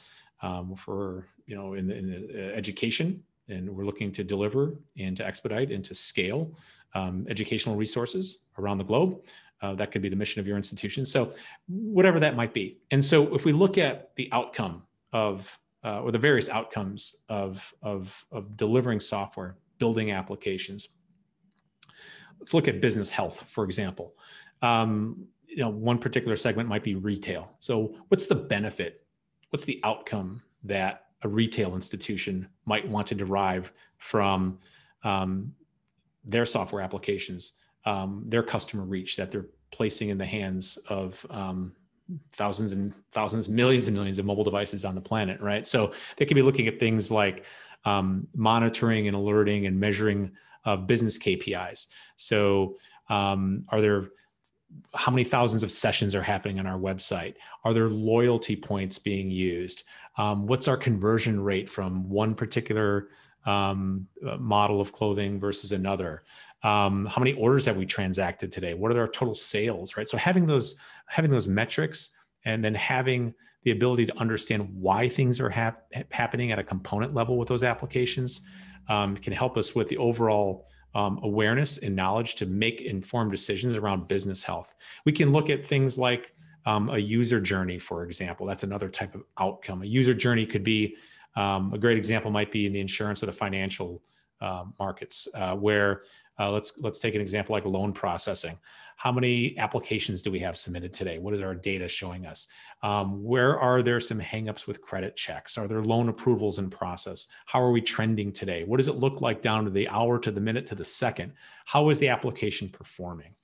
um, 0.42 0.76
for 0.76 1.26
you 1.46 1.56
know 1.56 1.74
in, 1.74 1.90
in 1.90 2.28
uh, 2.32 2.38
education 2.54 3.24
and 3.48 3.68
we're 3.68 3.84
looking 3.84 4.12
to 4.12 4.24
deliver 4.24 4.74
and 4.98 5.16
to 5.16 5.26
expedite 5.26 5.70
and 5.70 5.84
to 5.84 5.94
scale 5.94 6.52
um, 6.94 7.26
educational 7.28 7.76
resources 7.76 8.42
around 8.58 8.78
the 8.78 8.84
globe. 8.84 9.20
Uh, 9.62 9.74
that 9.74 9.90
could 9.90 10.02
be 10.02 10.08
the 10.08 10.16
mission 10.16 10.40
of 10.40 10.46
your 10.46 10.56
institution. 10.56 11.06
So, 11.06 11.32
whatever 11.66 12.20
that 12.20 12.36
might 12.36 12.52
be. 12.52 12.78
And 12.90 13.02
so, 13.02 13.34
if 13.34 13.44
we 13.44 13.52
look 13.52 13.78
at 13.78 14.14
the 14.16 14.28
outcome 14.32 14.82
of 15.12 15.58
uh, 15.84 16.02
or 16.02 16.10
the 16.10 16.18
various 16.18 16.48
outcomes 16.48 17.16
of, 17.28 17.72
of, 17.80 18.24
of 18.32 18.56
delivering 18.56 19.00
software, 19.00 19.56
building 19.78 20.10
applications, 20.10 20.88
let's 22.38 22.52
look 22.52 22.68
at 22.68 22.80
business 22.80 23.10
health, 23.10 23.44
for 23.48 23.64
example. 23.64 24.14
Um, 24.62 25.26
you 25.46 25.58
know, 25.58 25.70
one 25.70 25.98
particular 25.98 26.36
segment 26.36 26.68
might 26.68 26.84
be 26.84 26.94
retail. 26.94 27.52
So, 27.60 27.94
what's 28.08 28.26
the 28.26 28.34
benefit? 28.34 29.06
What's 29.50 29.64
the 29.64 29.80
outcome 29.84 30.42
that 30.64 31.05
a 31.26 31.28
retail 31.28 31.74
institution 31.74 32.48
might 32.64 32.88
want 32.88 33.08
to 33.08 33.14
derive 33.14 33.72
from 33.98 34.58
um, 35.02 35.52
their 36.24 36.46
software 36.46 36.82
applications, 36.82 37.52
um, 37.84 38.24
their 38.26 38.44
customer 38.44 38.84
reach 38.84 39.16
that 39.16 39.32
they're 39.32 39.48
placing 39.72 40.08
in 40.10 40.18
the 40.18 40.24
hands 40.24 40.78
of 40.88 41.26
um, 41.30 41.74
thousands 42.32 42.72
and 42.72 42.94
thousands, 43.10 43.48
millions 43.48 43.88
and 43.88 43.96
millions 43.96 44.20
of 44.20 44.24
mobile 44.24 44.44
devices 44.44 44.84
on 44.84 44.94
the 44.94 45.00
planet, 45.00 45.40
right? 45.40 45.66
So 45.66 45.92
they 46.16 46.24
could 46.24 46.36
be 46.36 46.42
looking 46.42 46.68
at 46.68 46.78
things 46.78 47.10
like 47.10 47.44
um, 47.84 48.28
monitoring 48.34 49.08
and 49.08 49.16
alerting 49.16 49.66
and 49.66 49.78
measuring 49.78 50.30
of 50.64 50.86
business 50.86 51.18
KPIs. 51.18 51.88
So, 52.16 52.76
um, 53.08 53.64
are 53.68 53.80
there 53.80 54.10
how 54.94 55.12
many 55.12 55.24
thousands 55.24 55.62
of 55.62 55.70
sessions 55.70 56.14
are 56.14 56.22
happening 56.22 56.58
on 56.58 56.66
our 56.66 56.78
website? 56.78 57.34
Are 57.64 57.72
there 57.72 57.88
loyalty 57.88 58.56
points 58.56 58.98
being 58.98 59.30
used? 59.30 59.84
Um, 60.18 60.46
what's 60.46 60.68
our 60.68 60.76
conversion 60.76 61.40
rate 61.40 61.68
from 61.68 62.08
one 62.08 62.34
particular 62.34 63.08
um, 63.44 64.08
uh, 64.26 64.36
model 64.38 64.80
of 64.80 64.92
clothing 64.92 65.38
versus 65.38 65.72
another? 65.72 66.24
Um, 66.62 67.06
how 67.06 67.20
many 67.20 67.34
orders 67.34 67.66
have 67.66 67.76
we 67.76 67.86
transacted 67.86 68.50
today? 68.50 68.74
What 68.74 68.92
are 68.92 69.00
our 69.00 69.08
total 69.08 69.34
sales? 69.34 69.96
Right. 69.96 70.08
So 70.08 70.16
having 70.16 70.46
those 70.46 70.78
having 71.06 71.30
those 71.30 71.46
metrics 71.46 72.10
and 72.44 72.64
then 72.64 72.74
having 72.74 73.34
the 73.62 73.70
ability 73.72 74.06
to 74.06 74.16
understand 74.18 74.68
why 74.72 75.08
things 75.08 75.40
are 75.40 75.50
hap- 75.50 75.92
happening 76.12 76.52
at 76.52 76.58
a 76.58 76.64
component 76.64 77.14
level 77.14 77.36
with 77.38 77.48
those 77.48 77.62
applications 77.62 78.42
um, 78.88 79.16
can 79.16 79.32
help 79.32 79.56
us 79.56 79.74
with 79.74 79.88
the 79.88 79.96
overall 79.96 80.66
um, 80.96 81.20
awareness 81.22 81.78
and 81.78 81.94
knowledge 81.94 82.36
to 82.36 82.46
make 82.46 82.80
informed 82.80 83.30
decisions 83.30 83.76
around 83.76 84.08
business 84.08 84.42
health. 84.42 84.74
We 85.04 85.12
can 85.12 85.30
look 85.30 85.50
at 85.50 85.64
things 85.64 85.98
like 85.98 86.32
um, 86.64 86.88
a 86.88 86.96
user 86.96 87.38
journey, 87.38 87.78
for 87.78 88.04
example. 88.04 88.46
That's 88.46 88.62
another 88.62 88.88
type 88.88 89.14
of 89.14 89.22
outcome. 89.38 89.82
A 89.82 89.84
user 89.84 90.14
journey 90.14 90.46
could 90.46 90.64
be 90.64 90.96
um, 91.36 91.74
a 91.74 91.78
great 91.78 91.98
example 91.98 92.30
might 92.30 92.50
be 92.50 92.64
in 92.64 92.72
the 92.72 92.80
insurance 92.80 93.22
or 93.22 93.26
the 93.26 93.32
financial 93.32 94.02
uh, 94.40 94.64
markets, 94.78 95.28
uh, 95.34 95.54
where 95.54 96.00
uh, 96.38 96.50
let's 96.50 96.80
let's 96.80 96.98
take 96.98 97.14
an 97.14 97.20
example 97.20 97.52
like 97.52 97.66
loan 97.66 97.92
processing. 97.92 98.58
How 98.96 99.12
many 99.12 99.56
applications 99.58 100.22
do 100.22 100.32
we 100.32 100.40
have 100.40 100.56
submitted 100.56 100.92
today? 100.92 101.18
What 101.18 101.34
is 101.34 101.40
our 101.40 101.54
data 101.54 101.86
showing 101.86 102.24
us? 102.24 102.48
Um, 102.82 103.22
where 103.22 103.58
are 103.58 103.82
there 103.82 104.00
some 104.00 104.18
hangups 104.18 104.66
with 104.66 104.80
credit 104.80 105.16
checks? 105.16 105.58
Are 105.58 105.68
there 105.68 105.82
loan 105.82 106.08
approvals 106.08 106.58
in 106.58 106.70
process? 106.70 107.28
How 107.44 107.60
are 107.60 107.72
we 107.72 107.82
trending 107.82 108.32
today? 108.32 108.64
What 108.64 108.78
does 108.78 108.88
it 108.88 108.96
look 108.96 109.20
like 109.20 109.42
down 109.42 109.64
to 109.64 109.70
the 109.70 109.86
hour, 109.88 110.18
to 110.18 110.30
the 110.30 110.40
minute, 110.40 110.66
to 110.66 110.74
the 110.74 110.84
second? 110.84 111.34
How 111.66 111.90
is 111.90 111.98
the 111.98 112.08
application 112.08 112.70
performing? 112.70 113.34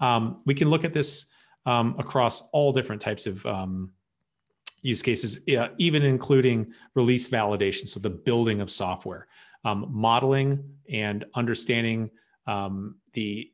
Um, 0.00 0.38
we 0.46 0.54
can 0.54 0.70
look 0.70 0.84
at 0.84 0.94
this 0.94 1.26
um, 1.66 1.94
across 1.98 2.48
all 2.50 2.72
different 2.72 3.02
types 3.02 3.26
of 3.26 3.44
um, 3.44 3.92
use 4.80 5.02
cases, 5.02 5.46
even 5.78 6.02
including 6.02 6.72
release 6.94 7.28
validation, 7.28 7.86
so 7.86 8.00
the 8.00 8.10
building 8.10 8.60
of 8.60 8.70
software, 8.70 9.28
um, 9.64 9.86
modeling 9.90 10.64
and 10.90 11.24
understanding 11.34 12.10
um, 12.46 12.96
the 13.12 13.51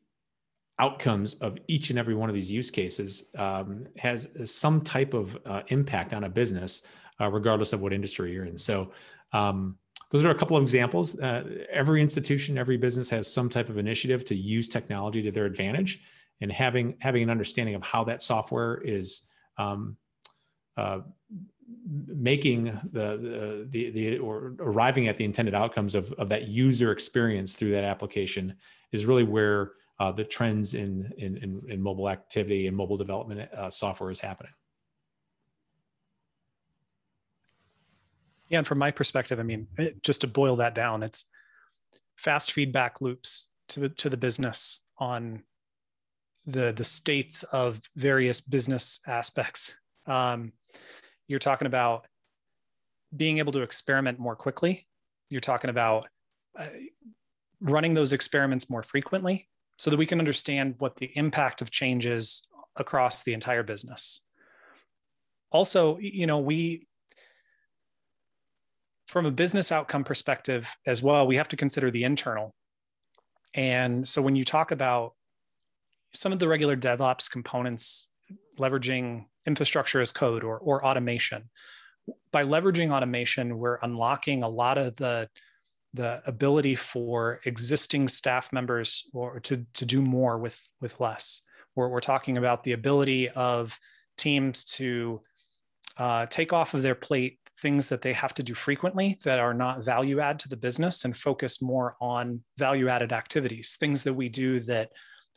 outcomes 0.79 1.35
of 1.35 1.59
each 1.67 1.91
and 1.91 1.99
every 1.99 2.15
one 2.15 2.29
of 2.29 2.35
these 2.35 2.51
use 2.51 2.71
cases 2.71 3.27
um, 3.37 3.87
has 3.97 4.29
some 4.45 4.81
type 4.81 5.15
of 5.15 5.37
uh, 5.47 5.63
impact 5.69 6.13
on 6.13 6.25
a 6.25 6.29
business, 6.29 6.83
uh, 7.21 7.29
regardless 7.29 7.73
of 7.73 7.81
what 7.81 7.93
industry 7.93 8.33
you're 8.33 8.45
in. 8.45 8.57
So, 8.59 8.93
um, 9.33 9.79
those 10.11 10.25
are 10.25 10.31
a 10.31 10.35
couple 10.35 10.57
of 10.57 10.63
examples. 10.63 11.19
Uh, 11.19 11.45
every 11.71 12.01
institution, 12.01 12.57
every 12.57 12.79
business 12.79 13.11
has 13.11 13.31
some 13.31 13.51
type 13.51 13.69
of 13.69 13.77
initiative 13.77 14.25
to 14.27 14.35
use 14.35 14.67
technology 14.67 15.23
to 15.23 15.31
their 15.31 15.45
advantage, 15.45 16.01
and 16.41 16.51
having 16.51 16.97
having 17.01 17.23
an 17.23 17.31
understanding 17.31 17.75
of 17.75 17.83
how 17.83 18.05
that 18.05 18.23
software 18.23 18.81
is 18.83 19.27
um, 19.59 19.97
uh, 20.79 21.01
making 22.07 22.65
the, 22.93 23.19
the, 23.19 23.69
the 23.71 23.91
the 23.91 24.19
or 24.19 24.55
arriving 24.61 25.09
at 25.09 25.17
the 25.17 25.25
intended 25.25 25.55
outcomes 25.55 25.95
of, 25.95 26.13
of 26.15 26.31
that 26.31 26.49
user 26.49 26.91
experience 26.91 27.55
through 27.55 27.73
that 27.73 27.85
application 27.85 28.55
is 28.93 29.05
really 29.05 29.25
where 29.25 29.73
uh, 30.01 30.13
the 30.13 30.25
trends 30.25 30.75
in, 30.75 31.13
in, 31.19 31.37
in, 31.39 31.63
in, 31.69 31.83
mobile 31.83 32.09
activity 32.09 32.69
and 32.69 32.77
mobile 32.77 32.97
development 32.97 33.53
uh, 33.53 33.69
software 33.69 34.11
is 34.11 34.21
happening. 34.21 34.53
Yeah, 38.49 38.59
and 38.59 38.67
from 38.67 38.79
my 38.79 38.91
perspective, 38.91 39.41
I 39.41 39.43
mean, 39.43 39.67
it, 39.77 40.03
just 40.03 40.21
to 40.23 40.27
boil 40.27 40.57
that 40.57 40.75
down, 40.75 41.03
it's 41.03 41.27
fast 42.17 42.53
feedback 42.53 43.01
loops 43.01 43.49
to 43.71 43.89
to 43.91 44.09
the 44.09 44.17
business 44.17 44.81
on 44.99 45.43
the 46.47 46.73
the 46.73 46.85
states 46.85 47.43
of 47.43 47.81
various 47.97 48.41
business 48.41 49.01
aspects. 49.07 49.75
Um, 50.07 50.53
you're 51.27 51.39
talking 51.39 51.67
about 51.67 52.07
being 53.15 53.39
able 53.39 53.53
to 53.53 53.63
experiment 53.63 54.19
more 54.19 54.37
quickly. 54.37 54.87
You're 55.29 55.41
talking 55.41 55.69
about 55.69 56.09
uh, 56.59 56.69
running 57.61 57.93
those 57.93 58.15
experiments 58.15 58.71
more 58.71 58.83
frequently 58.83 59.49
so 59.79 59.91
that 59.91 59.97
we 59.97 60.07
can 60.07 60.19
understand 60.19 60.75
what 60.79 60.97
the 60.97 61.11
impact 61.15 61.63
of 61.63 61.71
change 61.71 62.07
is 62.07 62.43
across 62.77 63.23
the 63.23 63.33
entire 63.33 63.63
business. 63.63 64.23
Also, 65.51 65.99
you 65.99 66.27
know, 66.27 66.39
we, 66.39 66.87
from 69.07 69.25
a 69.25 69.31
business 69.31 69.73
outcome 69.73 70.05
perspective 70.05 70.69
as 70.87 71.03
well, 71.03 71.27
we 71.27 71.37
have 71.37 71.49
to 71.49 71.57
consider 71.57 71.91
the 71.91 72.05
internal. 72.05 72.55
And 73.55 74.07
so 74.07 74.21
when 74.21 74.37
you 74.37 74.45
talk 74.45 74.71
about 74.73 75.15
some 76.13 76.33
of 76.33 76.39
the 76.39 76.49
regular 76.49 76.77
DevOps 76.77 77.31
components, 77.31 78.09
leveraging 78.59 79.25
infrastructure 79.47 80.01
as 80.01 80.13
code 80.13 80.45
or, 80.45 80.59
or 80.59 80.85
automation, 80.85 81.49
by 82.33 82.43
leveraging 82.43 82.93
automation, 82.93 83.59
we're 83.59 83.79
unlocking 83.83 84.43
a 84.43 84.49
lot 84.49 84.77
of 84.77 84.97
the 84.97 85.29
the 85.95 86.23
ability 86.27 86.75
for 86.75 87.41
existing 87.45 88.09
staff 88.09 88.53
members 88.53 89.05
or 89.13 89.41
to, 89.41 89.65
to 89.75 89.87
do 89.87 90.03
more 90.03 90.39
with, 90.39 90.61
with 90.81 91.01
less. 91.01 91.43
We're, 91.75 91.89
we're 91.89 92.01
talking 92.01 92.37
about 92.39 92.65
the 92.65 92.73
ability 92.73 93.29
of 93.31 93.79
teams 94.17 94.65
to 94.65 95.23
uh, 95.97 96.27
take 96.27 96.53
off 96.53 96.75
of 96.75 96.83
their 96.83 96.95
plate 96.95 97.39
things 97.61 97.89
that 97.89 98.03
they 98.03 98.13
have 98.13 98.35
to 98.35 98.43
do 98.43 98.55
frequently 98.55 99.19
that 99.25 99.39
are 99.39 99.55
not 99.55 99.85
value 99.85 100.21
add 100.21 100.39
to 100.39 100.49
the 100.49 100.57
business 100.57 101.05
and 101.05 101.17
focus 101.17 101.61
more 101.61 101.97
on 102.01 102.41
value 102.57 102.89
added 102.89 103.13
activities, 103.13 103.77
things 103.81 104.05
that 104.05 104.15
we 104.15 104.29
do 104.29 104.61
that 104.61 104.91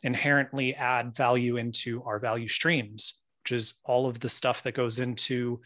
inherently 0.04 0.74
add 0.74 1.14
value 1.14 1.56
into 1.56 2.02
our 2.04 2.18
value 2.18 2.48
streams, 2.48 3.18
which 3.42 3.52
is 3.52 3.74
all 3.84 4.06
of 4.06 4.20
the 4.20 4.28
stuff 4.28 4.62
that 4.62 4.74
goes 4.74 4.98
into 5.00 5.60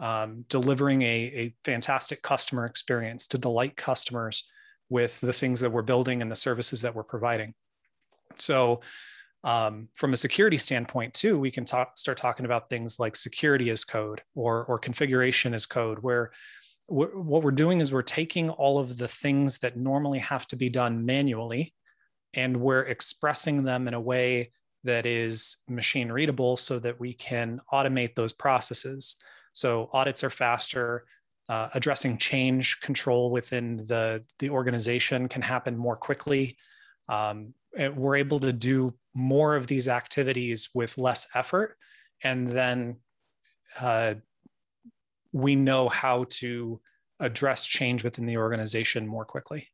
um, 0.00 0.44
delivering 0.48 1.02
a, 1.02 1.06
a 1.06 1.54
fantastic 1.64 2.22
customer 2.22 2.66
experience 2.66 3.28
to 3.28 3.38
delight 3.38 3.76
customers 3.76 4.48
with 4.88 5.20
the 5.20 5.32
things 5.32 5.60
that 5.60 5.70
we're 5.70 5.82
building 5.82 6.22
and 6.22 6.30
the 6.30 6.36
services 6.36 6.80
that 6.82 6.94
we're 6.94 7.04
providing. 7.04 7.54
So, 8.38 8.80
um, 9.42 9.88
from 9.94 10.12
a 10.12 10.18
security 10.18 10.58
standpoint, 10.58 11.14
too, 11.14 11.38
we 11.38 11.50
can 11.50 11.64
talk, 11.64 11.96
start 11.96 12.18
talking 12.18 12.44
about 12.44 12.68
things 12.68 12.98
like 13.00 13.16
security 13.16 13.70
as 13.70 13.84
code 13.84 14.20
or, 14.34 14.64
or 14.64 14.78
configuration 14.78 15.54
as 15.54 15.64
code, 15.64 15.98
where 16.00 16.32
we're, 16.90 17.16
what 17.16 17.42
we're 17.42 17.50
doing 17.52 17.80
is 17.80 17.92
we're 17.92 18.02
taking 18.02 18.50
all 18.50 18.78
of 18.78 18.98
the 18.98 19.08
things 19.08 19.58
that 19.58 19.76
normally 19.78 20.18
have 20.18 20.46
to 20.48 20.56
be 20.56 20.68
done 20.68 21.06
manually 21.06 21.72
and 22.34 22.56
we're 22.56 22.82
expressing 22.82 23.64
them 23.64 23.88
in 23.88 23.94
a 23.94 24.00
way 24.00 24.52
that 24.84 25.06
is 25.06 25.58
machine 25.68 26.10
readable 26.10 26.56
so 26.56 26.78
that 26.78 26.98
we 26.98 27.12
can 27.12 27.60
automate 27.72 28.14
those 28.14 28.32
processes. 28.32 29.16
So 29.52 29.90
audits 29.92 30.24
are 30.24 30.30
faster. 30.30 31.04
Uh, 31.48 31.68
addressing 31.74 32.16
change 32.16 32.80
control 32.80 33.30
within 33.30 33.78
the, 33.86 34.22
the 34.38 34.50
organization 34.50 35.28
can 35.28 35.42
happen 35.42 35.76
more 35.76 35.96
quickly. 35.96 36.56
Um, 37.08 37.54
we're 37.94 38.16
able 38.16 38.38
to 38.40 38.52
do 38.52 38.94
more 39.14 39.56
of 39.56 39.66
these 39.66 39.88
activities 39.88 40.70
with 40.74 40.96
less 40.96 41.26
effort. 41.34 41.76
And 42.22 42.50
then 42.50 42.96
uh, 43.80 44.14
we 45.32 45.56
know 45.56 45.88
how 45.88 46.26
to 46.28 46.80
address 47.18 47.66
change 47.66 48.04
within 48.04 48.26
the 48.26 48.36
organization 48.36 49.06
more 49.06 49.24
quickly. 49.24 49.68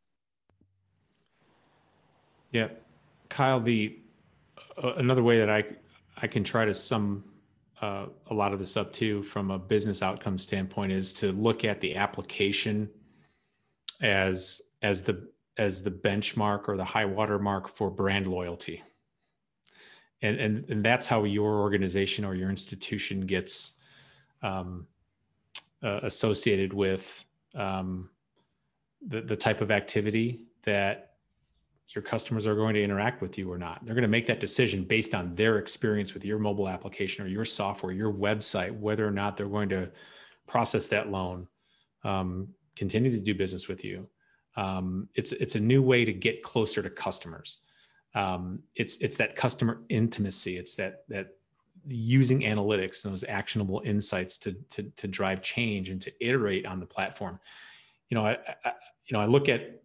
Yeah. 2.53 2.69
Kyle, 3.29 3.61
the 3.61 3.99
uh, 4.83 4.95
another 4.95 5.23
way 5.23 5.39
that 5.39 5.51
I 5.51 5.65
I 6.17 6.27
can 6.27 6.45
try 6.45 6.65
to 6.65 6.73
sum 6.73 7.25
uh, 7.83 8.07
a 8.29 8.35
lot 8.35 8.53
of 8.53 8.59
this 8.59 8.77
up 8.77 8.93
too 8.93 9.23
from 9.23 9.51
a 9.51 9.59
business 9.59 10.03
outcome 10.03 10.39
standpoint 10.39 10.93
is 10.93 11.12
to 11.15 11.33
look 11.33 11.65
at 11.65 11.81
the 11.81 11.97
application 11.97 12.89
as 14.01 14.62
as 14.83 15.03
the 15.03 15.29
as 15.59 15.83
the 15.83 15.91
benchmark 15.91 16.69
or 16.69 16.77
the 16.77 16.85
high 16.85 17.05
water 17.05 17.39
mark 17.39 17.69
for 17.69 17.91
brand 17.91 18.27
loyalty. 18.27 18.83
And 20.23 20.39
and, 20.39 20.71
and 20.71 20.85
that's 20.85 21.07
how 21.07 21.25
your 21.25 21.61
organization 21.61 22.25
or 22.25 22.35
your 22.35 22.51
institution 22.51 23.21
gets 23.23 23.75
um, 24.43 24.87
uh, 25.83 26.01
associated 26.03 26.73
with 26.73 27.25
um, 27.55 28.11
the, 29.07 29.21
the 29.21 29.37
type 29.37 29.61
of 29.61 29.71
activity 29.71 30.47
that 30.65 31.15
your 31.94 32.03
customers 32.03 32.46
are 32.46 32.55
going 32.55 32.75
to 32.75 32.83
interact 32.83 33.22
with 33.22 33.38
you 33.38 33.51
or 33.51 33.59
not. 33.59 33.85
They're 33.85 33.94
going 33.94 34.03
to 34.03 34.09
make 34.09 34.27
that 34.27 34.40
decision 34.40 34.85
based 34.85 35.14
on 35.14 35.35
their 35.35 35.59
experience 35.59 36.14
with 36.14 36.25
your 36.25 36.38
mobile 36.38 36.68
application 36.68 37.25
or 37.25 37.29
your 37.29 37.44
software, 37.44 37.92
your 37.92 38.12
website, 38.12 38.77
whether 38.77 39.07
or 39.07 39.12
not 39.12 39.37
they're 39.37 39.49
going 39.49 39.68
to 39.68 39.90
process 40.46 40.88
that 40.88 41.11
loan, 41.11 41.46
um, 42.05 42.49
continue 42.75 43.11
to 43.11 43.20
do 43.20 43.35
business 43.35 43.68
with 43.68 43.85
you. 43.85 44.09
Um, 44.57 45.09
it's 45.14 45.33
it's 45.33 45.55
a 45.55 45.61
new 45.61 45.83
way 45.83 46.05
to 46.05 46.12
get 46.12 46.42
closer 46.42 46.83
to 46.83 46.90
customers. 46.90 47.61
Um, 48.14 48.62
it's 48.75 48.96
it's 48.99 49.18
that 49.18 49.37
customer 49.37 49.83
intimacy. 49.88 50.57
It's 50.57 50.75
that 50.77 51.05
that 51.09 51.37
using 51.87 52.40
analytics 52.40 53.05
and 53.05 53.12
those 53.12 53.25
actionable 53.29 53.83
insights 53.85 54.38
to 54.38 54.57
to 54.70 54.85
to 54.96 55.07
drive 55.07 55.42
change 55.42 55.90
and 55.90 56.01
to 56.03 56.12
iterate 56.27 56.66
on 56.66 56.81
the 56.81 56.87
platform. 56.87 57.38
You 58.09 58.16
know, 58.16 58.27
I, 58.27 58.38
I 58.64 58.72
you 59.05 59.12
know 59.12 59.20
I 59.20 59.27
look 59.27 59.49
at 59.49 59.83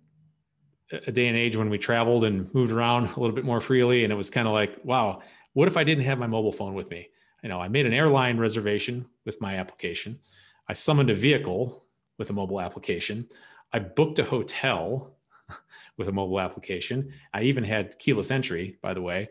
a 1.08 1.12
day 1.12 1.28
and 1.28 1.38
age 1.38 1.56
when 1.56 1.70
we 1.70 1.78
traveled 1.78 2.24
and 2.24 2.54
moved 2.54 2.72
around 2.72 3.06
a 3.16 3.20
little 3.20 3.36
bit 3.36 3.46
more 3.46 3.62
freely. 3.62 4.04
And 4.04 4.12
it 4.12 4.16
was 4.16 4.30
kind 4.30 4.48
of 4.48 4.54
like, 4.54 4.78
wow, 4.84 5.22
what 5.54 5.68
if 5.68 5.78
I 5.78 5.84
didn't 5.84 6.06
have 6.06 6.20
my 6.20 6.28
mobile 6.28 6.52
phone 6.52 6.74
with 6.74 6.90
me? 6.90 7.10
You 7.44 7.50
know, 7.50 7.60
I 7.60 7.68
made 7.68 7.86
an 7.86 7.94
airline 7.94 8.38
reservation 8.38 9.06
with 9.26 9.42
my 9.42 9.56
application. 9.56 10.20
I 10.68 10.74
summoned 10.74 11.10
a 11.10 11.16
vehicle 11.16 11.86
with 12.18 12.30
a 12.30 12.34
mobile 12.34 12.62
application. 12.62 13.28
I 13.74 13.80
booked 13.80 14.20
a 14.20 14.24
hotel 14.24 15.16
with 15.98 16.08
a 16.08 16.12
mobile 16.12 16.40
application. 16.40 17.14
I 17.34 17.44
even 17.44 17.64
had 17.64 17.98
keyless 17.98 18.32
entry, 18.32 18.78
by 18.82 18.94
the 18.94 19.02
way. 19.02 19.30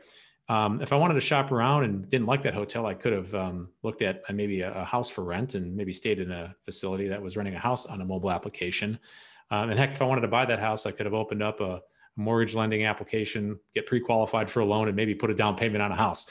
Um, 0.49 0.83
if 0.83 0.93
I 0.93 0.97
wanted 0.97 1.15
to 1.15 1.21
shop 1.21 1.53
around 1.53 1.85
and 1.85 2.09
didn't 2.09 2.27
like 2.27 2.43
that 2.43 2.55
hotel, 2.55 2.85
I 2.85 2.95
could 2.95 3.13
have 3.13 3.33
um, 3.37 3.69
looked 3.85 4.03
at 4.03 4.23
uh, 4.29 4.33
maybe 4.33 4.63
a, 4.63 4.81
a, 4.81 4.85
house 4.85 5.09
for 5.09 5.23
rent 5.23 5.55
and 5.55 5.77
maybe 5.77 5.93
stayed 5.93 6.19
in 6.19 6.33
a 6.33 6.57
facility 6.65 7.07
that 7.07 7.23
was 7.23 7.37
renting 7.37 7.55
a 7.55 7.59
house 7.61 7.87
on 7.87 8.01
a 8.01 8.05
mobile 8.05 8.33
application. 8.33 8.99
Um, 9.51 9.71
and 9.71 9.79
heck, 9.79 9.93
if 9.93 10.01
I 10.01 10.05
wanted 10.05 10.23
to 10.23 10.29
buy 10.29 10.45
that 10.47 10.61
house, 10.61 10.87
I 10.87 10.93
could 10.93 11.07
have 11.07 11.15
opened 11.15 11.43
up 11.43 11.61
a, 11.61 11.83
mortgage 12.17 12.55
lending 12.55 12.85
application, 12.85 13.59
get 13.75 13.87
pre-qualified 13.87 14.51
for 14.51 14.61
a 14.61 14.65
loan, 14.65 14.89
and 14.89 14.97
maybe 14.97 15.15
put 15.15 15.31
a 15.31 15.35
down 15.35 15.57
payment 15.57 15.83
on 15.83 15.93
a 15.93 15.97
house, 15.97 16.27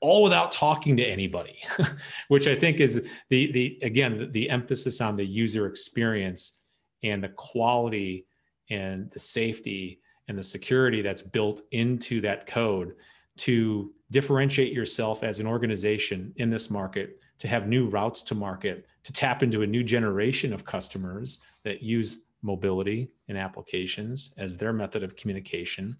all 0.00 0.22
without 0.22 0.52
talking 0.52 0.96
to 0.96 1.04
anybody, 1.04 1.58
which 2.28 2.46
I 2.46 2.54
think 2.54 2.80
is 2.80 3.08
the 3.28 3.52
the 3.52 3.78
again 3.82 4.18
the, 4.18 4.26
the 4.26 4.50
emphasis 4.50 5.00
on 5.00 5.16
the 5.16 5.24
user 5.24 5.66
experience 5.66 6.58
and 7.02 7.22
the 7.22 7.28
quality 7.28 8.26
and 8.70 9.10
the 9.10 9.18
safety 9.18 10.00
and 10.28 10.38
the 10.38 10.44
security 10.44 11.02
that's 11.02 11.22
built 11.22 11.62
into 11.72 12.20
that 12.22 12.46
code 12.46 12.94
to 13.36 13.92
differentiate 14.10 14.72
yourself 14.72 15.22
as 15.22 15.40
an 15.40 15.46
organization 15.46 16.32
in 16.36 16.48
this 16.48 16.70
market, 16.70 17.18
to 17.38 17.48
have 17.48 17.66
new 17.66 17.88
routes 17.88 18.22
to 18.22 18.34
market, 18.34 18.86
to 19.02 19.12
tap 19.12 19.42
into 19.42 19.62
a 19.62 19.66
new 19.66 19.82
generation 19.82 20.52
of 20.52 20.64
customers 20.64 21.40
that 21.64 21.82
use 21.82 22.24
mobility 22.44 23.10
and 23.28 23.38
applications 23.38 24.34
as 24.36 24.56
their 24.56 24.72
method 24.72 25.02
of 25.02 25.16
communication. 25.16 25.96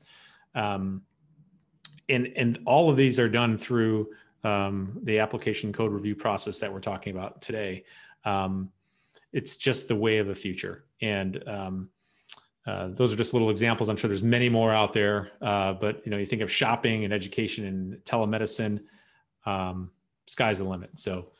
Um, 0.54 1.02
and, 2.08 2.32
and 2.36 2.60
all 2.66 2.90
of 2.90 2.96
these 2.96 3.18
are 3.18 3.28
done 3.28 3.56
through 3.56 4.10
um, 4.44 5.00
the 5.02 5.18
application 5.18 5.72
code 5.72 5.90
review 5.90 6.14
process 6.14 6.58
that 6.58 6.72
we're 6.72 6.80
talking 6.80 7.16
about 7.16 7.40
today. 7.40 7.84
Um, 8.24 8.70
it's 9.32 9.56
just 9.56 9.88
the 9.88 9.96
way 9.96 10.18
of 10.18 10.26
the 10.26 10.34
future. 10.34 10.84
And 11.00 11.42
um, 11.48 11.90
uh, 12.66 12.88
those 12.88 13.10
are 13.12 13.16
just 13.16 13.32
little 13.32 13.50
examples. 13.50 13.88
I'm 13.88 13.96
sure 13.96 14.08
there's 14.08 14.22
many 14.22 14.50
more 14.50 14.72
out 14.72 14.92
there, 14.92 15.32
uh, 15.40 15.72
but 15.72 16.04
you 16.04 16.10
know, 16.10 16.18
you 16.18 16.26
think 16.26 16.42
of 16.42 16.52
shopping 16.52 17.04
and 17.04 17.12
education 17.12 17.66
and 17.66 17.96
telemedicine, 18.04 18.80
um, 19.46 19.90
sky's 20.26 20.58
the 20.58 20.64
limit. 20.64 20.98
So 20.98 21.32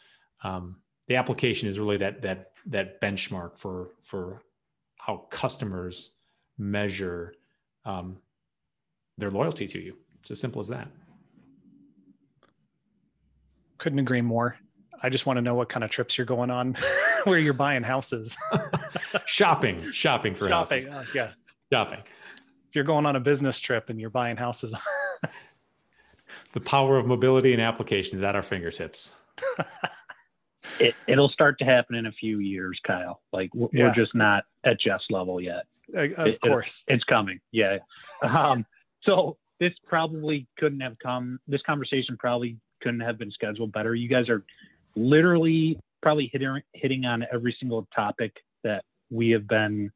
um, 0.42 0.80
the 1.08 1.16
application 1.16 1.68
is 1.68 1.78
really 1.78 1.98
that 1.98 2.22
that 2.22 2.52
that 2.66 3.00
benchmark 3.00 3.58
for 3.58 3.90
for 4.02 4.42
how 5.04 5.26
customers 5.28 6.14
measure 6.56 7.34
um, 7.84 8.18
their 9.18 9.30
loyalty 9.30 9.66
to 9.66 9.78
you. 9.78 9.94
It's 10.22 10.30
as 10.30 10.40
simple 10.40 10.62
as 10.62 10.68
that. 10.68 10.88
Couldn't 13.76 13.98
agree 13.98 14.22
more. 14.22 14.56
I 15.02 15.10
just 15.10 15.26
want 15.26 15.36
to 15.36 15.42
know 15.42 15.54
what 15.54 15.68
kind 15.68 15.84
of 15.84 15.90
trips 15.90 16.16
you're 16.16 16.24
going 16.24 16.50
on, 16.50 16.74
where 17.24 17.38
you're 17.38 17.52
buying 17.52 17.82
houses. 17.82 18.38
shopping, 19.26 19.78
shopping 19.92 20.34
for 20.34 20.48
shopping, 20.48 20.86
houses. 20.86 20.86
Uh, 20.86 21.04
yeah, 21.14 21.30
shopping. 21.70 22.00
If 22.68 22.74
you're 22.74 22.84
going 22.84 23.04
on 23.04 23.14
a 23.14 23.20
business 23.20 23.60
trip 23.60 23.90
and 23.90 24.00
you're 24.00 24.08
buying 24.08 24.38
houses, 24.38 24.74
the 26.54 26.60
power 26.60 26.96
of 26.96 27.04
mobility 27.04 27.52
and 27.52 27.60
applications 27.60 28.22
at 28.22 28.34
our 28.34 28.42
fingertips. 28.42 29.20
It, 30.80 30.94
will 31.08 31.28
start 31.28 31.58
to 31.58 31.64
happen 31.64 31.96
in 31.96 32.06
a 32.06 32.12
few 32.12 32.38
years, 32.38 32.78
Kyle. 32.86 33.22
Like 33.32 33.50
we're, 33.54 33.68
yeah. 33.72 33.84
we're 33.84 33.94
just 33.94 34.14
not 34.14 34.44
at 34.64 34.80
Jeff's 34.80 35.06
level 35.10 35.40
yet. 35.40 35.64
Uh, 35.94 36.10
of 36.16 36.26
it, 36.26 36.40
course, 36.40 36.84
it, 36.88 36.94
it's 36.94 37.04
coming. 37.04 37.40
Yeah. 37.52 37.78
Um, 38.22 38.64
so 39.02 39.36
this 39.60 39.72
probably 39.86 40.46
couldn't 40.58 40.80
have 40.80 40.98
come. 40.98 41.38
This 41.46 41.60
conversation 41.62 42.16
probably 42.18 42.56
couldn't 42.82 43.00
have 43.00 43.18
been 43.18 43.30
scheduled 43.30 43.72
better. 43.72 43.94
You 43.94 44.08
guys 44.08 44.28
are 44.28 44.44
literally 44.96 45.78
probably 46.02 46.30
hitting 46.32 46.60
hitting 46.72 47.04
on 47.04 47.24
every 47.32 47.56
single 47.58 47.86
topic 47.94 48.36
that 48.62 48.84
we 49.10 49.30
have 49.30 49.46
been 49.46 49.90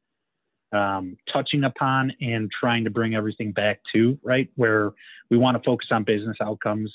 um, 0.71 1.17
touching 1.31 1.63
upon 1.63 2.13
and 2.21 2.51
trying 2.51 2.83
to 2.83 2.89
bring 2.89 3.15
everything 3.15 3.51
back 3.51 3.79
to 3.93 4.19
right 4.23 4.49
where 4.55 4.91
we 5.29 5.37
want 5.37 5.57
to 5.57 5.63
focus 5.63 5.87
on 5.91 6.03
business 6.03 6.37
outcomes 6.41 6.93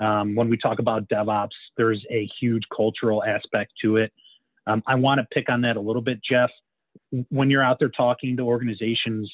um, 0.00 0.34
when 0.34 0.48
we 0.48 0.56
talk 0.56 0.78
about 0.78 1.08
DevOps, 1.08 1.50
there's 1.76 2.04
a 2.10 2.28
huge 2.40 2.62
cultural 2.74 3.22
aspect 3.22 3.72
to 3.82 3.96
it. 3.98 4.12
Um, 4.66 4.82
I 4.86 4.94
want 4.94 5.20
to 5.20 5.26
pick 5.30 5.50
on 5.50 5.60
that 5.62 5.76
a 5.76 5.80
little 5.80 6.02
bit, 6.02 6.20
Jeff. 6.22 6.50
When 7.28 7.50
you're 7.50 7.62
out 7.62 7.78
there 7.78 7.90
talking 7.90 8.36
to 8.38 8.42
organizations, 8.42 9.30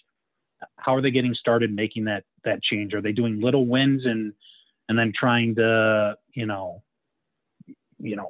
how 0.77 0.95
are 0.95 1.01
they 1.01 1.11
getting 1.11 1.35
started 1.35 1.75
making 1.75 2.05
that 2.05 2.25
that 2.45 2.63
change? 2.63 2.95
Are 2.95 3.01
they 3.01 3.13
doing 3.13 3.41
little 3.41 3.67
wins 3.67 4.07
and 4.07 4.33
and 4.89 4.99
then 4.99 5.13
trying 5.19 5.55
to 5.57 6.17
you 6.35 6.47
know 6.47 6.83
you 7.99 8.17
know 8.17 8.29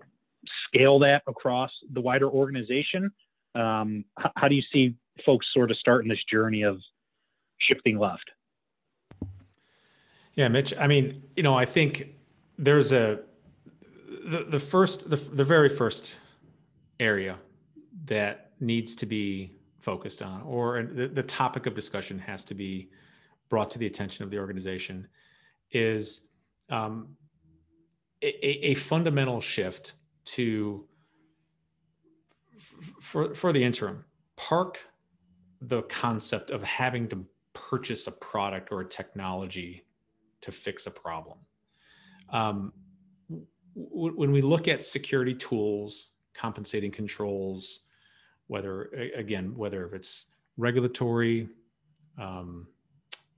scale 0.66 0.98
that 1.00 1.22
across 1.26 1.70
the 1.92 2.00
wider 2.00 2.28
organization? 2.28 3.10
Um, 3.54 4.04
how, 4.18 4.32
how 4.36 4.48
do 4.48 4.54
you 4.54 4.62
see 4.72 4.94
folks 5.24 5.46
sort 5.54 5.70
of 5.70 5.78
starting 5.78 6.08
this 6.08 6.22
journey 6.30 6.62
of 6.62 6.80
shifting 7.58 7.98
left? 7.98 8.30
Yeah, 10.34 10.48
Mitch. 10.48 10.74
I 10.78 10.86
mean, 10.86 11.22
you 11.34 11.42
know, 11.42 11.54
I 11.54 11.64
think 11.64 12.15
there's 12.58 12.92
a 12.92 13.20
the, 14.26 14.46
the 14.48 14.60
first 14.60 15.08
the, 15.10 15.16
the 15.16 15.44
very 15.44 15.68
first 15.68 16.18
area 16.98 17.36
that 18.06 18.52
needs 18.60 18.94
to 18.96 19.06
be 19.06 19.52
focused 19.78 20.22
on 20.22 20.42
or 20.42 20.82
the, 20.82 21.08
the 21.08 21.22
topic 21.22 21.66
of 21.66 21.74
discussion 21.74 22.18
has 22.18 22.44
to 22.44 22.54
be 22.54 22.88
brought 23.48 23.70
to 23.70 23.78
the 23.78 23.86
attention 23.86 24.24
of 24.24 24.30
the 24.30 24.38
organization 24.38 25.06
is 25.70 26.28
um, 26.70 27.08
a, 28.22 28.70
a, 28.70 28.74
fundamental 28.74 29.40
shift 29.40 29.94
to 30.24 30.84
for 33.00 33.34
for 33.34 33.52
the 33.52 33.62
interim. 33.62 34.04
Park 34.36 34.80
the 35.60 35.82
concept 35.82 36.50
of 36.50 36.62
having 36.62 37.08
to 37.08 37.24
purchase 37.52 38.06
a 38.06 38.12
product 38.12 38.70
or 38.70 38.82
a 38.82 38.84
technology 38.84 39.84
to 40.40 40.52
fix 40.52 40.86
a 40.86 40.90
problem 40.90 41.38
um, 42.30 42.72
w- 43.74 44.14
when 44.14 44.32
we 44.32 44.42
look 44.42 44.68
at 44.68 44.84
security 44.84 45.34
tools, 45.34 46.12
compensating 46.34 46.90
controls, 46.90 47.86
whether 48.48 48.84
again 49.16 49.54
whether 49.56 49.94
it's 49.94 50.26
regulatory 50.56 51.48
um, 52.18 52.66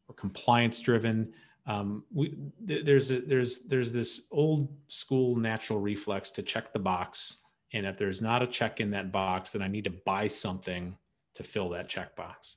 or 0.09 0.15
compliance 0.15 0.81
driven, 0.81 1.33
um, 1.67 2.05
we, 2.13 2.37
th- 2.67 2.85
there's 2.85 3.11
a, 3.11 3.21
there's 3.21 3.61
there's 3.63 3.93
this 3.93 4.27
old 4.31 4.69
school 4.89 5.37
natural 5.37 5.79
reflex 5.81 6.31
to 6.31 6.43
check 6.43 6.73
the 6.73 6.79
box, 6.79 7.39
and 7.73 7.87
if 7.87 7.99
there's 7.99 8.23
not 8.23 8.43
a 8.43 8.47
check 8.47 8.81
in 8.81 8.91
that 8.93 9.13
box, 9.13 9.53
then 9.53 9.63
I 9.63 9.69
need 9.69 9.85
to 9.85 9.95
buy 10.05 10.27
something 10.27 10.97
to 11.35 11.43
fill 11.43 11.69
that 11.71 11.89
checkbox. 11.89 12.57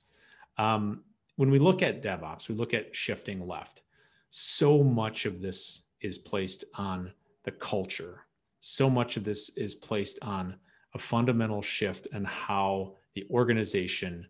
Um, 0.58 1.04
when 1.36 1.50
we 1.50 1.60
look 1.60 1.82
at 1.82 2.02
DevOps, 2.02 2.50
we 2.50 2.56
look 2.56 2.74
at 2.74 2.96
shifting 2.96 3.48
left. 3.48 3.82
So 4.30 4.84
much 4.84 5.26
of 5.26 5.41
this 5.41 5.84
is 6.02 6.18
placed 6.18 6.66
on 6.76 7.12
the 7.44 7.52
culture. 7.52 8.26
So 8.60 8.90
much 8.90 9.18
of 9.18 9.24
this 9.24 9.50
is 9.58 9.76
placed 9.76 10.20
on 10.22 10.56
a 10.94 11.00
fundamental 11.00 11.62
shift 11.62 12.08
in 12.14 12.24
how 12.26 12.96
the 13.16 13.26
organization 13.30 14.28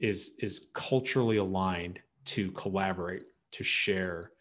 is 0.00 0.32
is 0.38 0.70
culturally 0.74 1.38
aligned 1.38 1.98
to 2.24 2.50
collaborate, 2.52 3.26
to 3.52 3.64
share, 3.64 4.32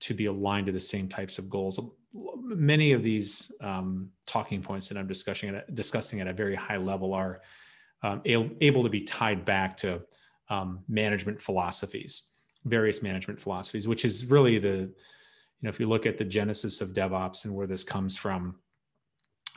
to 0.00 0.14
be 0.14 0.26
aligned 0.26 0.66
to 0.66 0.72
the 0.72 0.80
same 0.80 1.08
types 1.08 1.38
of 1.38 1.48
goals. 1.48 1.78
Many 2.14 2.92
of 2.92 3.02
these 3.02 3.52
um, 3.60 4.10
talking 4.26 4.62
points 4.62 4.88
that 4.88 4.98
I'm 4.98 5.06
discussing 5.06 5.54
at, 5.54 5.74
discussing 5.74 6.20
at 6.20 6.26
a 6.26 6.32
very 6.32 6.54
high 6.54 6.78
level 6.78 7.12
are 7.14 7.42
um, 8.02 8.20
able 8.24 8.82
to 8.82 8.90
be 8.90 9.00
tied 9.00 9.44
back 9.44 9.76
to 9.78 10.02
um, 10.50 10.80
management 10.88 11.40
philosophies, 11.40 12.24
various 12.64 13.02
management 13.02 13.40
philosophies, 13.40 13.88
which 13.88 14.04
is 14.04 14.26
really 14.26 14.58
the 14.58 14.92
know, 15.64 15.70
if 15.70 15.80
you 15.80 15.88
look 15.88 16.06
at 16.06 16.18
the 16.18 16.24
genesis 16.24 16.80
of 16.80 16.90
DevOps 16.90 17.44
and 17.44 17.54
where 17.54 17.66
this 17.66 17.84
comes 17.84 18.16
from, 18.16 18.56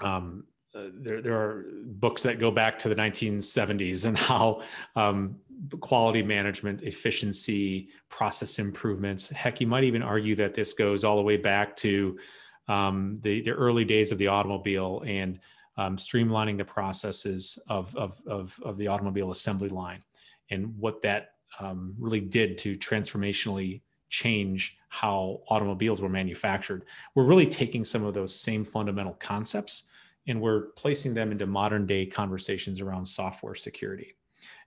um, 0.02 0.46
uh, 0.76 0.90
there, 0.94 1.22
there 1.22 1.36
are 1.36 1.66
books 1.86 2.24
that 2.24 2.40
go 2.40 2.52
back 2.52 2.78
to 2.80 2.90
the 2.90 2.96
1970s 2.96 4.06
and 4.06 4.18
how 4.18 4.62
um, 4.96 5.38
quality 5.80 6.22
management, 6.22 6.84
efficiency, 6.84 7.90
process 8.10 8.60
improvements. 8.60 9.30
Heck, 9.30 9.60
you 9.60 9.68
might 9.68 9.84
even 9.84 10.04
argue 10.04 10.36
that 10.36 10.54
this 10.54 10.74
goes 10.74 11.04
all 11.04 11.16
the 11.16 11.22
way 11.22 11.38
back 11.38 11.76
to 11.78 12.20
um, 12.68 13.18
the, 13.22 13.42
the 13.42 13.52
early 13.52 13.86
days 13.86 14.12
of 14.12 14.18
the 14.18 14.28
automobile 14.28 15.04
and 15.06 15.40
um, 15.78 15.96
streamlining 15.96 16.58
the 16.58 16.66
processes 16.66 17.58
of, 17.70 17.96
of, 17.96 18.20
of, 18.28 18.60
of, 18.64 18.78
the 18.78 18.88
automobile 18.88 19.32
assembly 19.32 19.70
line 19.70 20.04
and 20.50 20.76
what 20.78 21.02
that 21.04 21.30
um, 21.60 21.96
really 22.00 22.20
did 22.20 22.58
to 22.58 22.76
transformationally 22.76 23.82
change 24.10 24.78
how 24.90 25.42
automobiles 25.50 26.02
were 26.02 26.10
manufactured. 26.10 26.86
We're 27.16 27.26
really 27.26 27.48
taking 27.48 27.84
some 27.84 28.04
of 28.04 28.14
those 28.14 28.34
same 28.34 28.64
fundamental 28.64 29.14
concepts 29.14 29.90
and 30.28 30.42
we're 30.42 30.68
placing 30.76 31.14
them 31.14 31.32
into 31.32 31.46
modern 31.46 31.86
day 31.86 32.06
conversations 32.06 32.82
around 32.82 33.06
software 33.06 33.56
security. 33.56 34.16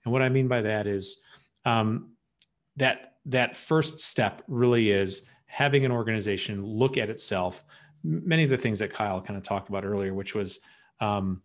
And 0.05 0.12
what 0.12 0.22
I 0.22 0.29
mean 0.29 0.48
by 0.48 0.62
that 0.62 0.87
is 0.87 1.22
um, 1.64 2.12
that 2.76 3.14
that 3.26 3.57
first 3.57 4.00
step 4.00 4.42
really 4.48 4.90
is 4.90 5.29
having 5.46 5.85
an 5.85 5.92
organization 5.92 6.64
look 6.64 6.96
at 6.96 7.11
itself. 7.11 7.64
Many 8.03 8.44
of 8.44 8.50
the 8.50 8.57
things 8.57 8.79
that 8.79 8.92
Kyle 8.92 9.20
kind 9.20 9.37
of 9.37 9.42
talked 9.42 9.68
about 9.68 9.85
earlier, 9.85 10.14
which 10.14 10.35
was 10.35 10.61
um, 11.00 11.42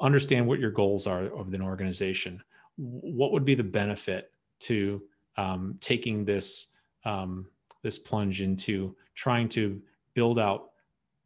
understand 0.00 0.46
what 0.46 0.58
your 0.58 0.70
goals 0.70 1.06
are 1.06 1.26
of 1.26 1.52
an 1.52 1.62
organization. 1.62 2.42
What 2.76 3.32
would 3.32 3.44
be 3.44 3.54
the 3.54 3.62
benefit 3.62 4.32
to 4.60 5.02
um, 5.36 5.78
taking 5.80 6.24
this 6.24 6.72
um, 7.04 7.48
this 7.82 7.98
plunge 7.98 8.40
into 8.40 8.96
trying 9.14 9.48
to 9.50 9.80
build 10.14 10.38
out 10.38 10.70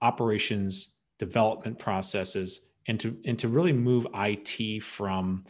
operations 0.03 0.97
development 1.19 1.79
processes 1.79 2.67
and 2.87 2.99
to 3.01 3.17
and 3.25 3.38
to 3.38 3.49
really 3.49 3.73
move 3.73 4.07
IT 4.14 4.83
from 4.83 5.45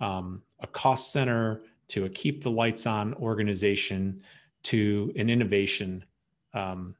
um, 0.00 0.42
a 0.60 0.66
cost 0.66 1.12
center 1.12 1.62
to 1.88 2.04
a 2.04 2.08
keep 2.08 2.42
the 2.42 2.50
lights 2.50 2.86
on 2.86 3.14
organization 3.14 4.22
to 4.62 5.12
an 5.16 5.28
innovation 5.28 6.04
um, 6.54 6.94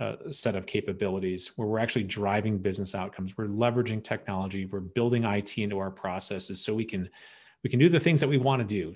uh, 0.00 0.16
set 0.30 0.56
of 0.56 0.66
capabilities 0.66 1.52
where 1.56 1.68
we're 1.68 1.78
actually 1.78 2.02
driving 2.02 2.58
business 2.58 2.94
outcomes. 2.94 3.36
We're 3.36 3.46
leveraging 3.46 4.02
technology. 4.02 4.66
We're 4.66 4.80
building 4.80 5.24
it 5.24 5.58
into 5.58 5.78
our 5.78 5.90
processes 5.90 6.60
so 6.60 6.74
we 6.74 6.84
can 6.84 7.08
we 7.62 7.70
can 7.70 7.78
do 7.78 7.88
the 7.88 8.00
things 8.00 8.20
that 8.20 8.28
we 8.28 8.38
want 8.38 8.60
to 8.60 8.66
do. 8.66 8.94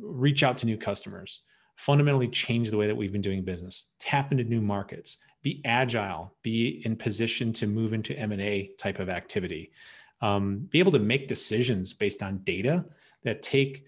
Reach 0.00 0.42
out 0.42 0.58
to 0.58 0.66
new 0.66 0.76
customers 0.76 1.40
fundamentally 1.76 2.28
change 2.28 2.70
the 2.70 2.76
way 2.76 2.86
that 2.86 2.96
we've 2.96 3.12
been 3.12 3.22
doing 3.22 3.42
business 3.42 3.88
tap 3.98 4.32
into 4.32 4.44
new 4.44 4.60
markets 4.60 5.18
be 5.42 5.60
agile 5.64 6.34
be 6.42 6.82
in 6.84 6.96
position 6.96 7.52
to 7.52 7.66
move 7.66 7.92
into 7.92 8.16
m&a 8.18 8.70
type 8.78 8.98
of 8.98 9.08
activity 9.08 9.72
um, 10.20 10.68
be 10.70 10.78
able 10.78 10.92
to 10.92 10.98
make 11.00 11.26
decisions 11.26 11.92
based 11.92 12.22
on 12.22 12.38
data 12.44 12.84
that 13.24 13.42
take 13.42 13.84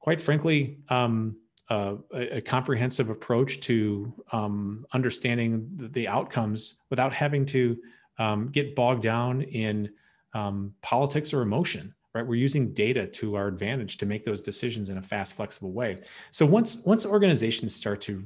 quite 0.00 0.20
frankly 0.20 0.78
um, 0.88 1.36
uh, 1.68 1.96
a, 2.14 2.36
a, 2.36 2.40
comprehensive 2.40 3.10
approach 3.10 3.60
to 3.60 4.12
um, 4.30 4.86
understanding 4.92 5.68
the, 5.74 5.88
the, 5.88 6.08
outcomes 6.08 6.76
without 6.90 7.12
having 7.12 7.44
to 7.44 7.76
um, 8.18 8.48
get 8.48 8.76
bogged 8.76 9.02
down 9.02 9.42
in 9.42 9.90
um, 10.32 10.72
politics 10.80 11.32
or 11.32 11.42
emotion 11.42 11.92
right 12.16 12.26
we're 12.26 12.34
using 12.34 12.72
data 12.72 13.06
to 13.06 13.34
our 13.36 13.46
advantage 13.46 13.98
to 13.98 14.06
make 14.06 14.24
those 14.24 14.40
decisions 14.40 14.90
in 14.90 14.98
a 14.98 15.02
fast 15.02 15.34
flexible 15.34 15.72
way 15.72 15.98
so 16.30 16.44
once 16.44 16.82
once 16.84 17.04
organizations 17.06 17.74
start 17.74 18.00
to 18.00 18.22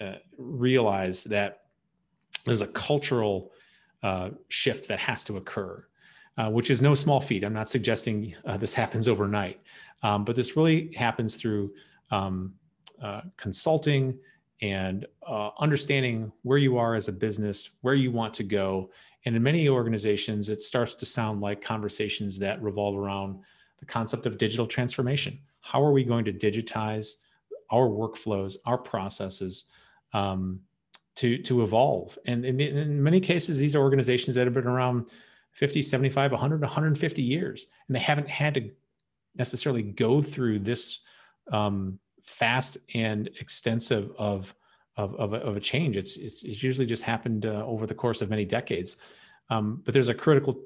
uh, 0.00 0.14
realize 0.38 1.24
that 1.24 1.62
there's 2.44 2.62
a 2.62 2.66
cultural 2.68 3.52
uh, 4.02 4.30
shift 4.48 4.88
that 4.88 4.98
has 4.98 5.22
to 5.22 5.36
occur 5.36 5.84
uh, 6.38 6.48
which 6.48 6.70
is 6.70 6.80
no 6.80 6.94
small 6.94 7.20
feat 7.20 7.44
i'm 7.44 7.54
not 7.54 7.68
suggesting 7.68 8.34
uh, 8.46 8.56
this 8.56 8.74
happens 8.82 9.08
overnight 9.08 9.60
um, 10.02 10.24
but 10.24 10.34
this 10.34 10.56
really 10.56 10.92
happens 10.94 11.36
through 11.36 11.72
um, 12.10 12.54
uh, 13.02 13.22
consulting 13.36 14.18
and 14.62 15.06
uh, 15.26 15.50
understanding 15.58 16.30
where 16.42 16.58
you 16.58 16.76
are 16.76 16.94
as 16.94 17.08
a 17.08 17.12
business, 17.12 17.76
where 17.80 17.94
you 17.94 18.10
want 18.10 18.34
to 18.34 18.44
go. 18.44 18.90
And 19.24 19.36
in 19.36 19.42
many 19.42 19.68
organizations, 19.68 20.48
it 20.48 20.62
starts 20.62 20.94
to 20.96 21.06
sound 21.06 21.40
like 21.40 21.62
conversations 21.62 22.38
that 22.38 22.62
revolve 22.62 22.96
around 22.96 23.40
the 23.78 23.86
concept 23.86 24.26
of 24.26 24.38
digital 24.38 24.66
transformation. 24.66 25.38
How 25.60 25.82
are 25.82 25.92
we 25.92 26.04
going 26.04 26.24
to 26.24 26.32
digitize 26.32 27.16
our 27.70 27.86
workflows, 27.86 28.56
our 28.64 28.78
processes 28.78 29.66
um, 30.12 30.62
to, 31.16 31.38
to 31.42 31.62
evolve? 31.62 32.18
And 32.26 32.44
in, 32.44 32.60
in 32.60 33.02
many 33.02 33.20
cases, 33.20 33.58
these 33.58 33.76
are 33.76 33.80
organizations 33.80 34.36
that 34.36 34.46
have 34.46 34.54
been 34.54 34.66
around 34.66 35.10
50, 35.52 35.82
75, 35.82 36.32
100, 36.32 36.60
150 36.60 37.22
years, 37.22 37.66
and 37.86 37.94
they 37.94 38.00
haven't 38.00 38.28
had 38.28 38.54
to 38.54 38.70
necessarily 39.36 39.82
go 39.82 40.22
through 40.22 40.60
this 40.60 41.00
um, 41.52 41.98
fast 42.22 42.78
and 42.94 43.28
extensive 43.40 44.12
of 44.18 44.54
of, 44.96 45.14
of, 45.16 45.32
a, 45.32 45.36
of 45.36 45.56
a 45.56 45.60
change. 45.60 45.96
It's, 45.96 46.16
it's, 46.16 46.44
it's 46.44 46.62
usually 46.62 46.86
just 46.86 47.02
happened 47.02 47.46
uh, 47.46 47.64
over 47.66 47.86
the 47.86 47.94
course 47.94 48.22
of 48.22 48.30
many 48.30 48.44
decades. 48.44 48.96
Um, 49.48 49.82
but 49.84 49.94
there's 49.94 50.08
a 50.08 50.14
critical 50.14 50.60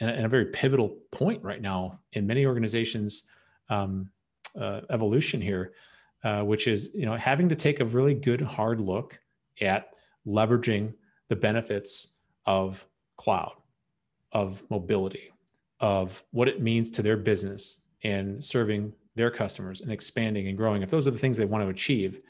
and 0.00 0.10
a, 0.10 0.14
and 0.14 0.26
a, 0.26 0.28
very 0.28 0.46
pivotal 0.46 0.96
point 1.10 1.42
right 1.42 1.62
now 1.62 2.00
in 2.12 2.26
many 2.26 2.44
organizations' 2.44 3.28
um, 3.70 4.10
uh, 4.60 4.82
evolution 4.90 5.40
here, 5.40 5.72
uh, 6.24 6.42
which 6.42 6.68
is 6.68 6.90
you 6.94 7.06
know 7.06 7.14
having 7.14 7.48
to 7.48 7.56
take 7.56 7.80
a 7.80 7.84
really 7.84 8.14
good 8.14 8.42
hard 8.42 8.80
look 8.80 9.18
at 9.60 9.94
leveraging 10.26 10.92
the 11.28 11.36
benefits 11.36 12.14
of 12.44 12.86
cloud, 13.16 13.52
of 14.32 14.62
mobility, 14.70 15.30
of 15.80 16.22
what 16.30 16.48
it 16.48 16.60
means 16.60 16.90
to 16.90 17.02
their 17.02 17.16
business 17.16 17.80
and 18.04 18.44
serving 18.44 18.92
their 19.14 19.30
customers 19.30 19.80
and 19.80 19.90
expanding 19.90 20.48
and 20.48 20.56
growing, 20.56 20.82
if 20.82 20.90
those 20.90 21.08
are 21.08 21.10
the 21.10 21.18
things 21.18 21.36
they 21.36 21.44
want 21.46 21.64
to 21.64 21.70
achieve, 21.70 22.22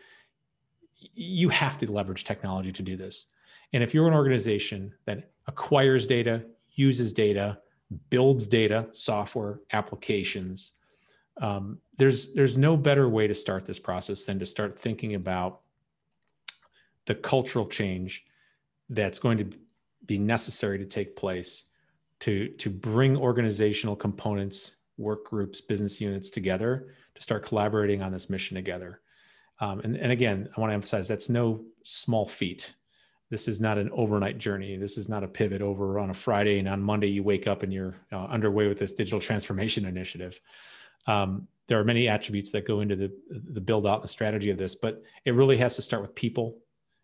you 1.14 1.48
have 1.48 1.78
to 1.78 1.90
leverage 1.90 2.24
technology 2.24 2.72
to 2.72 2.82
do 2.82 2.96
this. 2.96 3.26
And 3.72 3.82
if 3.82 3.94
you're 3.94 4.08
an 4.08 4.14
organization 4.14 4.92
that 5.04 5.30
acquires 5.46 6.06
data, 6.06 6.42
uses 6.74 7.12
data, 7.12 7.58
builds 8.10 8.46
data, 8.46 8.86
software, 8.92 9.60
applications, 9.72 10.76
um, 11.40 11.78
there's 11.98 12.32
there's 12.32 12.56
no 12.56 12.76
better 12.76 13.08
way 13.08 13.26
to 13.26 13.34
start 13.34 13.64
this 13.66 13.78
process 13.78 14.24
than 14.24 14.38
to 14.38 14.46
start 14.46 14.78
thinking 14.78 15.14
about 15.14 15.60
the 17.04 17.14
cultural 17.14 17.66
change 17.66 18.24
that's 18.88 19.18
going 19.18 19.38
to 19.38 19.50
be 20.06 20.18
necessary 20.18 20.78
to 20.78 20.86
take 20.86 21.16
place 21.16 21.70
to 22.20 22.48
to 22.48 22.70
bring 22.70 23.16
organizational 23.16 23.96
components 23.96 24.76
work 24.98 25.26
groups, 25.26 25.60
business 25.60 26.00
units 26.00 26.30
together 26.30 26.94
to 27.14 27.22
start 27.22 27.44
collaborating 27.44 28.02
on 28.02 28.12
this 28.12 28.30
mission 28.30 28.54
together. 28.54 29.00
Um, 29.60 29.80
and, 29.80 29.96
and 29.96 30.12
again, 30.12 30.48
I 30.56 30.60
want 30.60 30.70
to 30.70 30.74
emphasize 30.74 31.08
that's 31.08 31.28
no 31.28 31.64
small 31.82 32.26
feat. 32.26 32.74
This 33.30 33.48
is 33.48 33.60
not 33.60 33.78
an 33.78 33.90
overnight 33.92 34.38
journey. 34.38 34.76
This 34.76 34.96
is 34.96 35.08
not 35.08 35.24
a 35.24 35.28
pivot 35.28 35.62
over 35.62 35.98
on 35.98 36.10
a 36.10 36.14
Friday 36.14 36.58
and 36.58 36.68
on 36.68 36.82
Monday 36.82 37.08
you 37.08 37.22
wake 37.22 37.46
up 37.46 37.62
and 37.62 37.72
you're 37.72 37.96
uh, 38.12 38.26
underway 38.26 38.68
with 38.68 38.78
this 38.78 38.92
digital 38.92 39.20
transformation 39.20 39.84
initiative. 39.94 40.40
Um, 41.06 41.48
there 41.68 41.80
are 41.80 41.84
many 41.84 42.08
attributes 42.08 42.52
that 42.52 42.66
go 42.66 42.80
into 42.80 42.94
the 42.94 43.12
the 43.52 43.60
build 43.60 43.86
out 43.86 43.96
and 43.96 44.04
the 44.04 44.08
strategy 44.08 44.50
of 44.50 44.58
this, 44.58 44.74
but 44.74 45.02
it 45.24 45.34
really 45.34 45.56
has 45.56 45.74
to 45.76 45.82
start 45.82 46.02
with 46.02 46.14
people. 46.14 46.58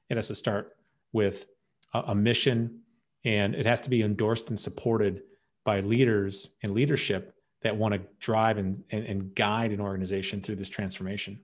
It 0.08 0.16
has 0.16 0.28
to 0.28 0.34
start 0.34 0.76
with 1.12 1.46
a, 1.94 2.02
a 2.08 2.14
mission, 2.14 2.80
and 3.24 3.54
it 3.54 3.66
has 3.66 3.80
to 3.82 3.90
be 3.90 4.02
endorsed 4.02 4.50
and 4.50 4.58
supported 4.58 5.22
by 5.64 5.80
leaders 5.80 6.56
and 6.62 6.72
leadership 6.72 7.34
that 7.62 7.76
want 7.76 7.94
to 7.94 8.00
drive 8.20 8.58
and, 8.58 8.82
and, 8.90 9.04
and 9.06 9.34
guide 9.34 9.70
an 9.72 9.80
organization 9.80 10.40
through 10.40 10.56
this 10.56 10.68
transformation. 10.68 11.40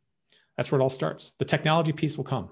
That's 0.59 0.73
where 0.73 0.81
it 0.81 0.83
all 0.83 0.91
starts. 0.91 1.31
The 1.39 1.45
technology 1.45 1.93
piece 1.93 2.17
will 2.17 2.25
come. 2.25 2.51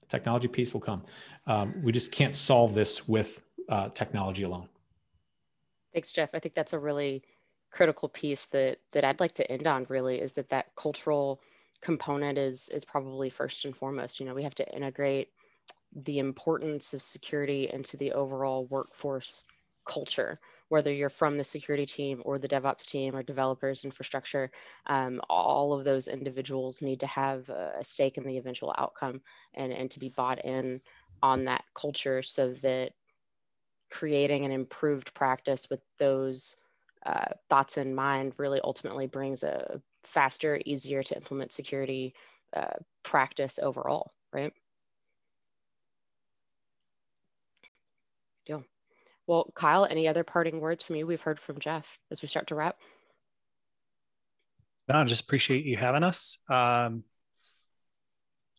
The 0.00 0.06
technology 0.06 0.48
piece 0.48 0.72
will 0.72 0.80
come. 0.80 1.04
Um, 1.46 1.74
we 1.82 1.92
just 1.92 2.10
can't 2.10 2.34
solve 2.34 2.74
this 2.74 3.06
with 3.06 3.38
uh, 3.68 3.90
technology 3.90 4.44
alone. 4.44 4.66
Thanks, 5.92 6.10
Jeff. 6.10 6.30
I 6.34 6.38
think 6.38 6.54
that's 6.54 6.72
a 6.72 6.78
really 6.78 7.22
critical 7.70 8.08
piece 8.08 8.46
that 8.46 8.78
that 8.92 9.04
I'd 9.04 9.20
like 9.20 9.32
to 9.32 9.52
end 9.52 9.66
on. 9.66 9.84
Really, 9.90 10.22
is 10.22 10.32
that 10.32 10.48
that 10.48 10.74
cultural 10.74 11.42
component 11.82 12.38
is 12.38 12.70
is 12.70 12.86
probably 12.86 13.28
first 13.28 13.66
and 13.66 13.76
foremost. 13.76 14.18
You 14.18 14.24
know, 14.24 14.34
we 14.34 14.44
have 14.44 14.54
to 14.54 14.74
integrate 14.74 15.28
the 15.94 16.18
importance 16.18 16.94
of 16.94 17.02
security 17.02 17.68
into 17.70 17.98
the 17.98 18.12
overall 18.12 18.64
workforce 18.64 19.44
culture 19.84 20.38
whether 20.70 20.92
you're 20.92 21.10
from 21.10 21.36
the 21.36 21.44
security 21.44 21.84
team 21.84 22.22
or 22.24 22.38
the 22.38 22.48
DevOps 22.48 22.86
team 22.86 23.14
or 23.16 23.24
developers, 23.24 23.84
infrastructure, 23.84 24.52
um, 24.86 25.20
all 25.28 25.72
of 25.72 25.84
those 25.84 26.06
individuals 26.06 26.80
need 26.80 27.00
to 27.00 27.08
have 27.08 27.48
a 27.48 27.82
stake 27.82 28.16
in 28.16 28.24
the 28.24 28.38
eventual 28.38 28.72
outcome 28.78 29.20
and, 29.54 29.72
and 29.72 29.90
to 29.90 29.98
be 29.98 30.08
bought 30.08 30.44
in 30.44 30.80
on 31.24 31.44
that 31.46 31.64
culture 31.74 32.22
so 32.22 32.52
that 32.52 32.92
creating 33.90 34.44
an 34.44 34.52
improved 34.52 35.12
practice 35.12 35.68
with 35.68 35.80
those 35.98 36.54
uh, 37.04 37.32
thoughts 37.48 37.76
in 37.76 37.92
mind 37.92 38.32
really 38.36 38.60
ultimately 38.62 39.08
brings 39.08 39.42
a 39.42 39.82
faster, 40.04 40.60
easier 40.64 41.02
to 41.02 41.16
implement 41.16 41.52
security 41.52 42.14
uh, 42.54 42.78
practice 43.02 43.58
overall, 43.60 44.12
right? 44.32 44.52
Deal. 48.46 48.64
Well, 49.30 49.52
Kyle, 49.54 49.86
any 49.88 50.08
other 50.08 50.24
parting 50.24 50.58
words 50.58 50.82
from 50.82 50.96
you? 50.96 51.06
We've 51.06 51.20
heard 51.20 51.38
from 51.38 51.60
Jeff 51.60 52.00
as 52.10 52.20
we 52.20 52.26
start 52.26 52.48
to 52.48 52.56
wrap. 52.56 52.74
No, 54.88 54.96
I 54.96 55.04
just 55.04 55.22
appreciate 55.22 55.64
you 55.64 55.76
having 55.76 56.02
us. 56.02 56.38
Um, 56.48 57.04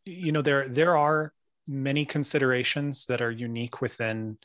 you 0.05 0.31
know, 0.31 0.41
there 0.41 0.69
there 0.69 0.95
are 0.95 1.33
many 1.67 2.05
considerations 2.05 3.05
that 3.07 3.21
are 3.21 3.31
unique 3.31 3.81
within 3.81 4.37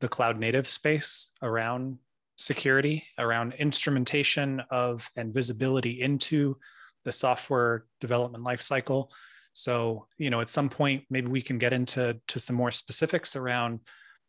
the 0.00 0.08
cloud 0.08 0.36
native 0.36 0.68
space 0.68 1.28
around 1.42 1.98
security, 2.34 3.04
around 3.16 3.54
instrumentation 3.54 4.60
of 4.72 5.08
and 5.14 5.32
visibility 5.32 6.00
into 6.02 6.56
the 7.04 7.12
software 7.12 7.84
development 8.00 8.42
lifecycle. 8.42 9.10
So, 9.52 10.08
you 10.18 10.28
know, 10.28 10.40
at 10.40 10.48
some 10.48 10.68
point, 10.68 11.04
maybe 11.08 11.28
we 11.28 11.40
can 11.40 11.58
get 11.58 11.72
into 11.72 12.20
to 12.26 12.40
some 12.40 12.56
more 12.56 12.72
specifics 12.72 13.36
around 13.36 13.78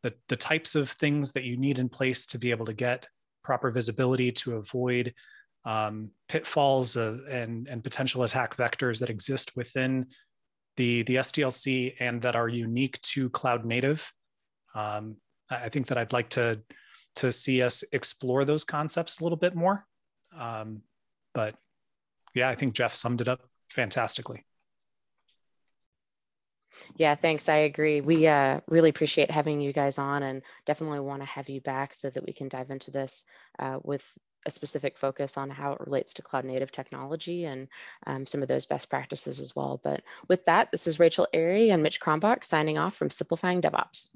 the, 0.04 0.14
the 0.28 0.36
types 0.36 0.76
of 0.76 0.90
things 0.90 1.32
that 1.32 1.44
you 1.44 1.58
need 1.58 1.80
in 1.80 1.90
place 1.90 2.26
to 2.28 2.38
be 2.38 2.52
able 2.52 2.66
to 2.66 2.74
get 2.74 3.08
proper 3.44 3.72
visibility 3.72 4.32
to 4.32 4.56
avoid 4.56 5.14
um, 5.66 6.12
pitfalls 6.28 6.96
of, 6.96 7.22
and 7.30 7.68
and 7.68 7.84
potential 7.84 8.24
attack 8.24 8.58
vectors 8.58 9.00
that 9.00 9.10
exist 9.10 9.56
within 9.56 10.06
the 10.78 11.04
the 11.04 11.16
SDLC 11.16 11.96
and 12.00 12.22
that 12.22 12.36
are 12.36 12.50
unique 12.50 13.00
to 13.02 13.30
cloud 13.30 13.66
native. 13.66 14.12
Um, 14.76 15.18
I 15.50 15.70
think 15.70 15.88
that 15.88 15.98
I'd 15.98 16.14
like 16.14 16.30
to 16.32 16.62
to 17.18 17.32
see 17.32 17.62
us 17.62 17.84
explore 17.92 18.44
those 18.44 18.64
concepts 18.64 19.20
a 19.20 19.24
little 19.24 19.38
bit 19.38 19.56
more. 19.56 19.86
Um, 20.38 20.82
but 21.34 21.56
yeah, 22.34 22.50
I 22.50 22.56
think 22.56 22.74
Jeff 22.74 22.96
summed 22.96 23.22
it 23.22 23.28
up 23.28 23.42
fantastically. 23.70 24.46
Yeah, 26.96 27.16
thanks. 27.16 27.50
I 27.50 27.58
agree. 27.58 28.02
We 28.02 28.28
uh, 28.28 28.62
really 28.68 28.90
appreciate 28.90 29.32
having 29.32 29.62
you 29.62 29.74
guys 29.74 29.98
on 29.98 30.24
and 30.24 30.42
definitely 30.66 31.00
want 31.00 31.22
to 31.22 31.28
have 31.28 31.50
you 31.50 31.62
back 31.62 31.94
so 31.94 32.10
that 32.10 32.26
we 32.26 32.34
can 32.34 32.50
dive 32.50 32.70
into 32.72 32.92
this 32.92 33.26
uh, 33.60 33.80
with 33.84 34.06
a 34.46 34.52
specific 34.52 34.98
focus 34.98 35.38
on 35.38 35.50
how 35.50 35.74
it 35.74 35.82
relates 35.82 36.16
to 36.16 36.22
cloud 36.22 36.46
native 36.46 36.72
technology 36.72 37.46
and 37.46 37.68
um, 38.06 38.26
some 38.26 38.42
of 38.42 38.48
those 38.48 38.66
best 38.66 38.90
practices 38.90 39.40
as 39.40 39.56
well. 39.56 39.80
But 39.82 40.04
with 40.28 40.46
that, 40.46 40.72
this 40.72 40.88
is 40.88 41.00
Rachel 41.00 41.28
Airy 41.34 41.70
and 41.70 41.82
Mitch 41.82 42.02
Krombach 42.02 42.44
signing 42.44 42.78
off 42.78 42.96
from 42.96 43.10
Simplifying 43.10 43.62
DevOps. 43.62 44.10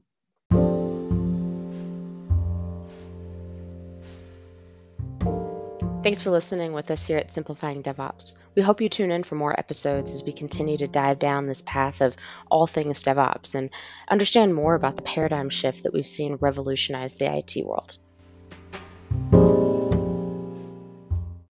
Thanks 6.07 6.21
for 6.21 6.31
listening 6.31 6.71
with 6.71 6.89
us 6.89 7.05
here 7.05 7.17
at 7.17 7.33
Simplifying 7.33 7.83
DevOps. 7.83 8.37
We 8.55 8.61
hope 8.61 8.79
you 8.79 8.87
tune 8.87 9.11
in 9.11 9.23
for 9.23 9.35
more 9.35 9.51
episodes 9.51 10.13
as 10.13 10.23
we 10.23 10.31
continue 10.31 10.77
to 10.77 10.87
dive 10.87 11.19
down 11.19 11.47
this 11.47 11.61
path 11.61 11.99
of 11.99 12.15
all 12.49 12.65
things 12.65 13.03
DevOps 13.03 13.55
and 13.55 13.71
understand 14.07 14.55
more 14.55 14.73
about 14.73 14.95
the 14.95 15.01
paradigm 15.01 15.49
shift 15.49 15.83
that 15.83 15.91
we've 15.91 16.07
seen 16.07 16.37
revolutionize 16.39 17.15
the 17.15 17.25
IT 17.25 17.57
world. 17.65 17.97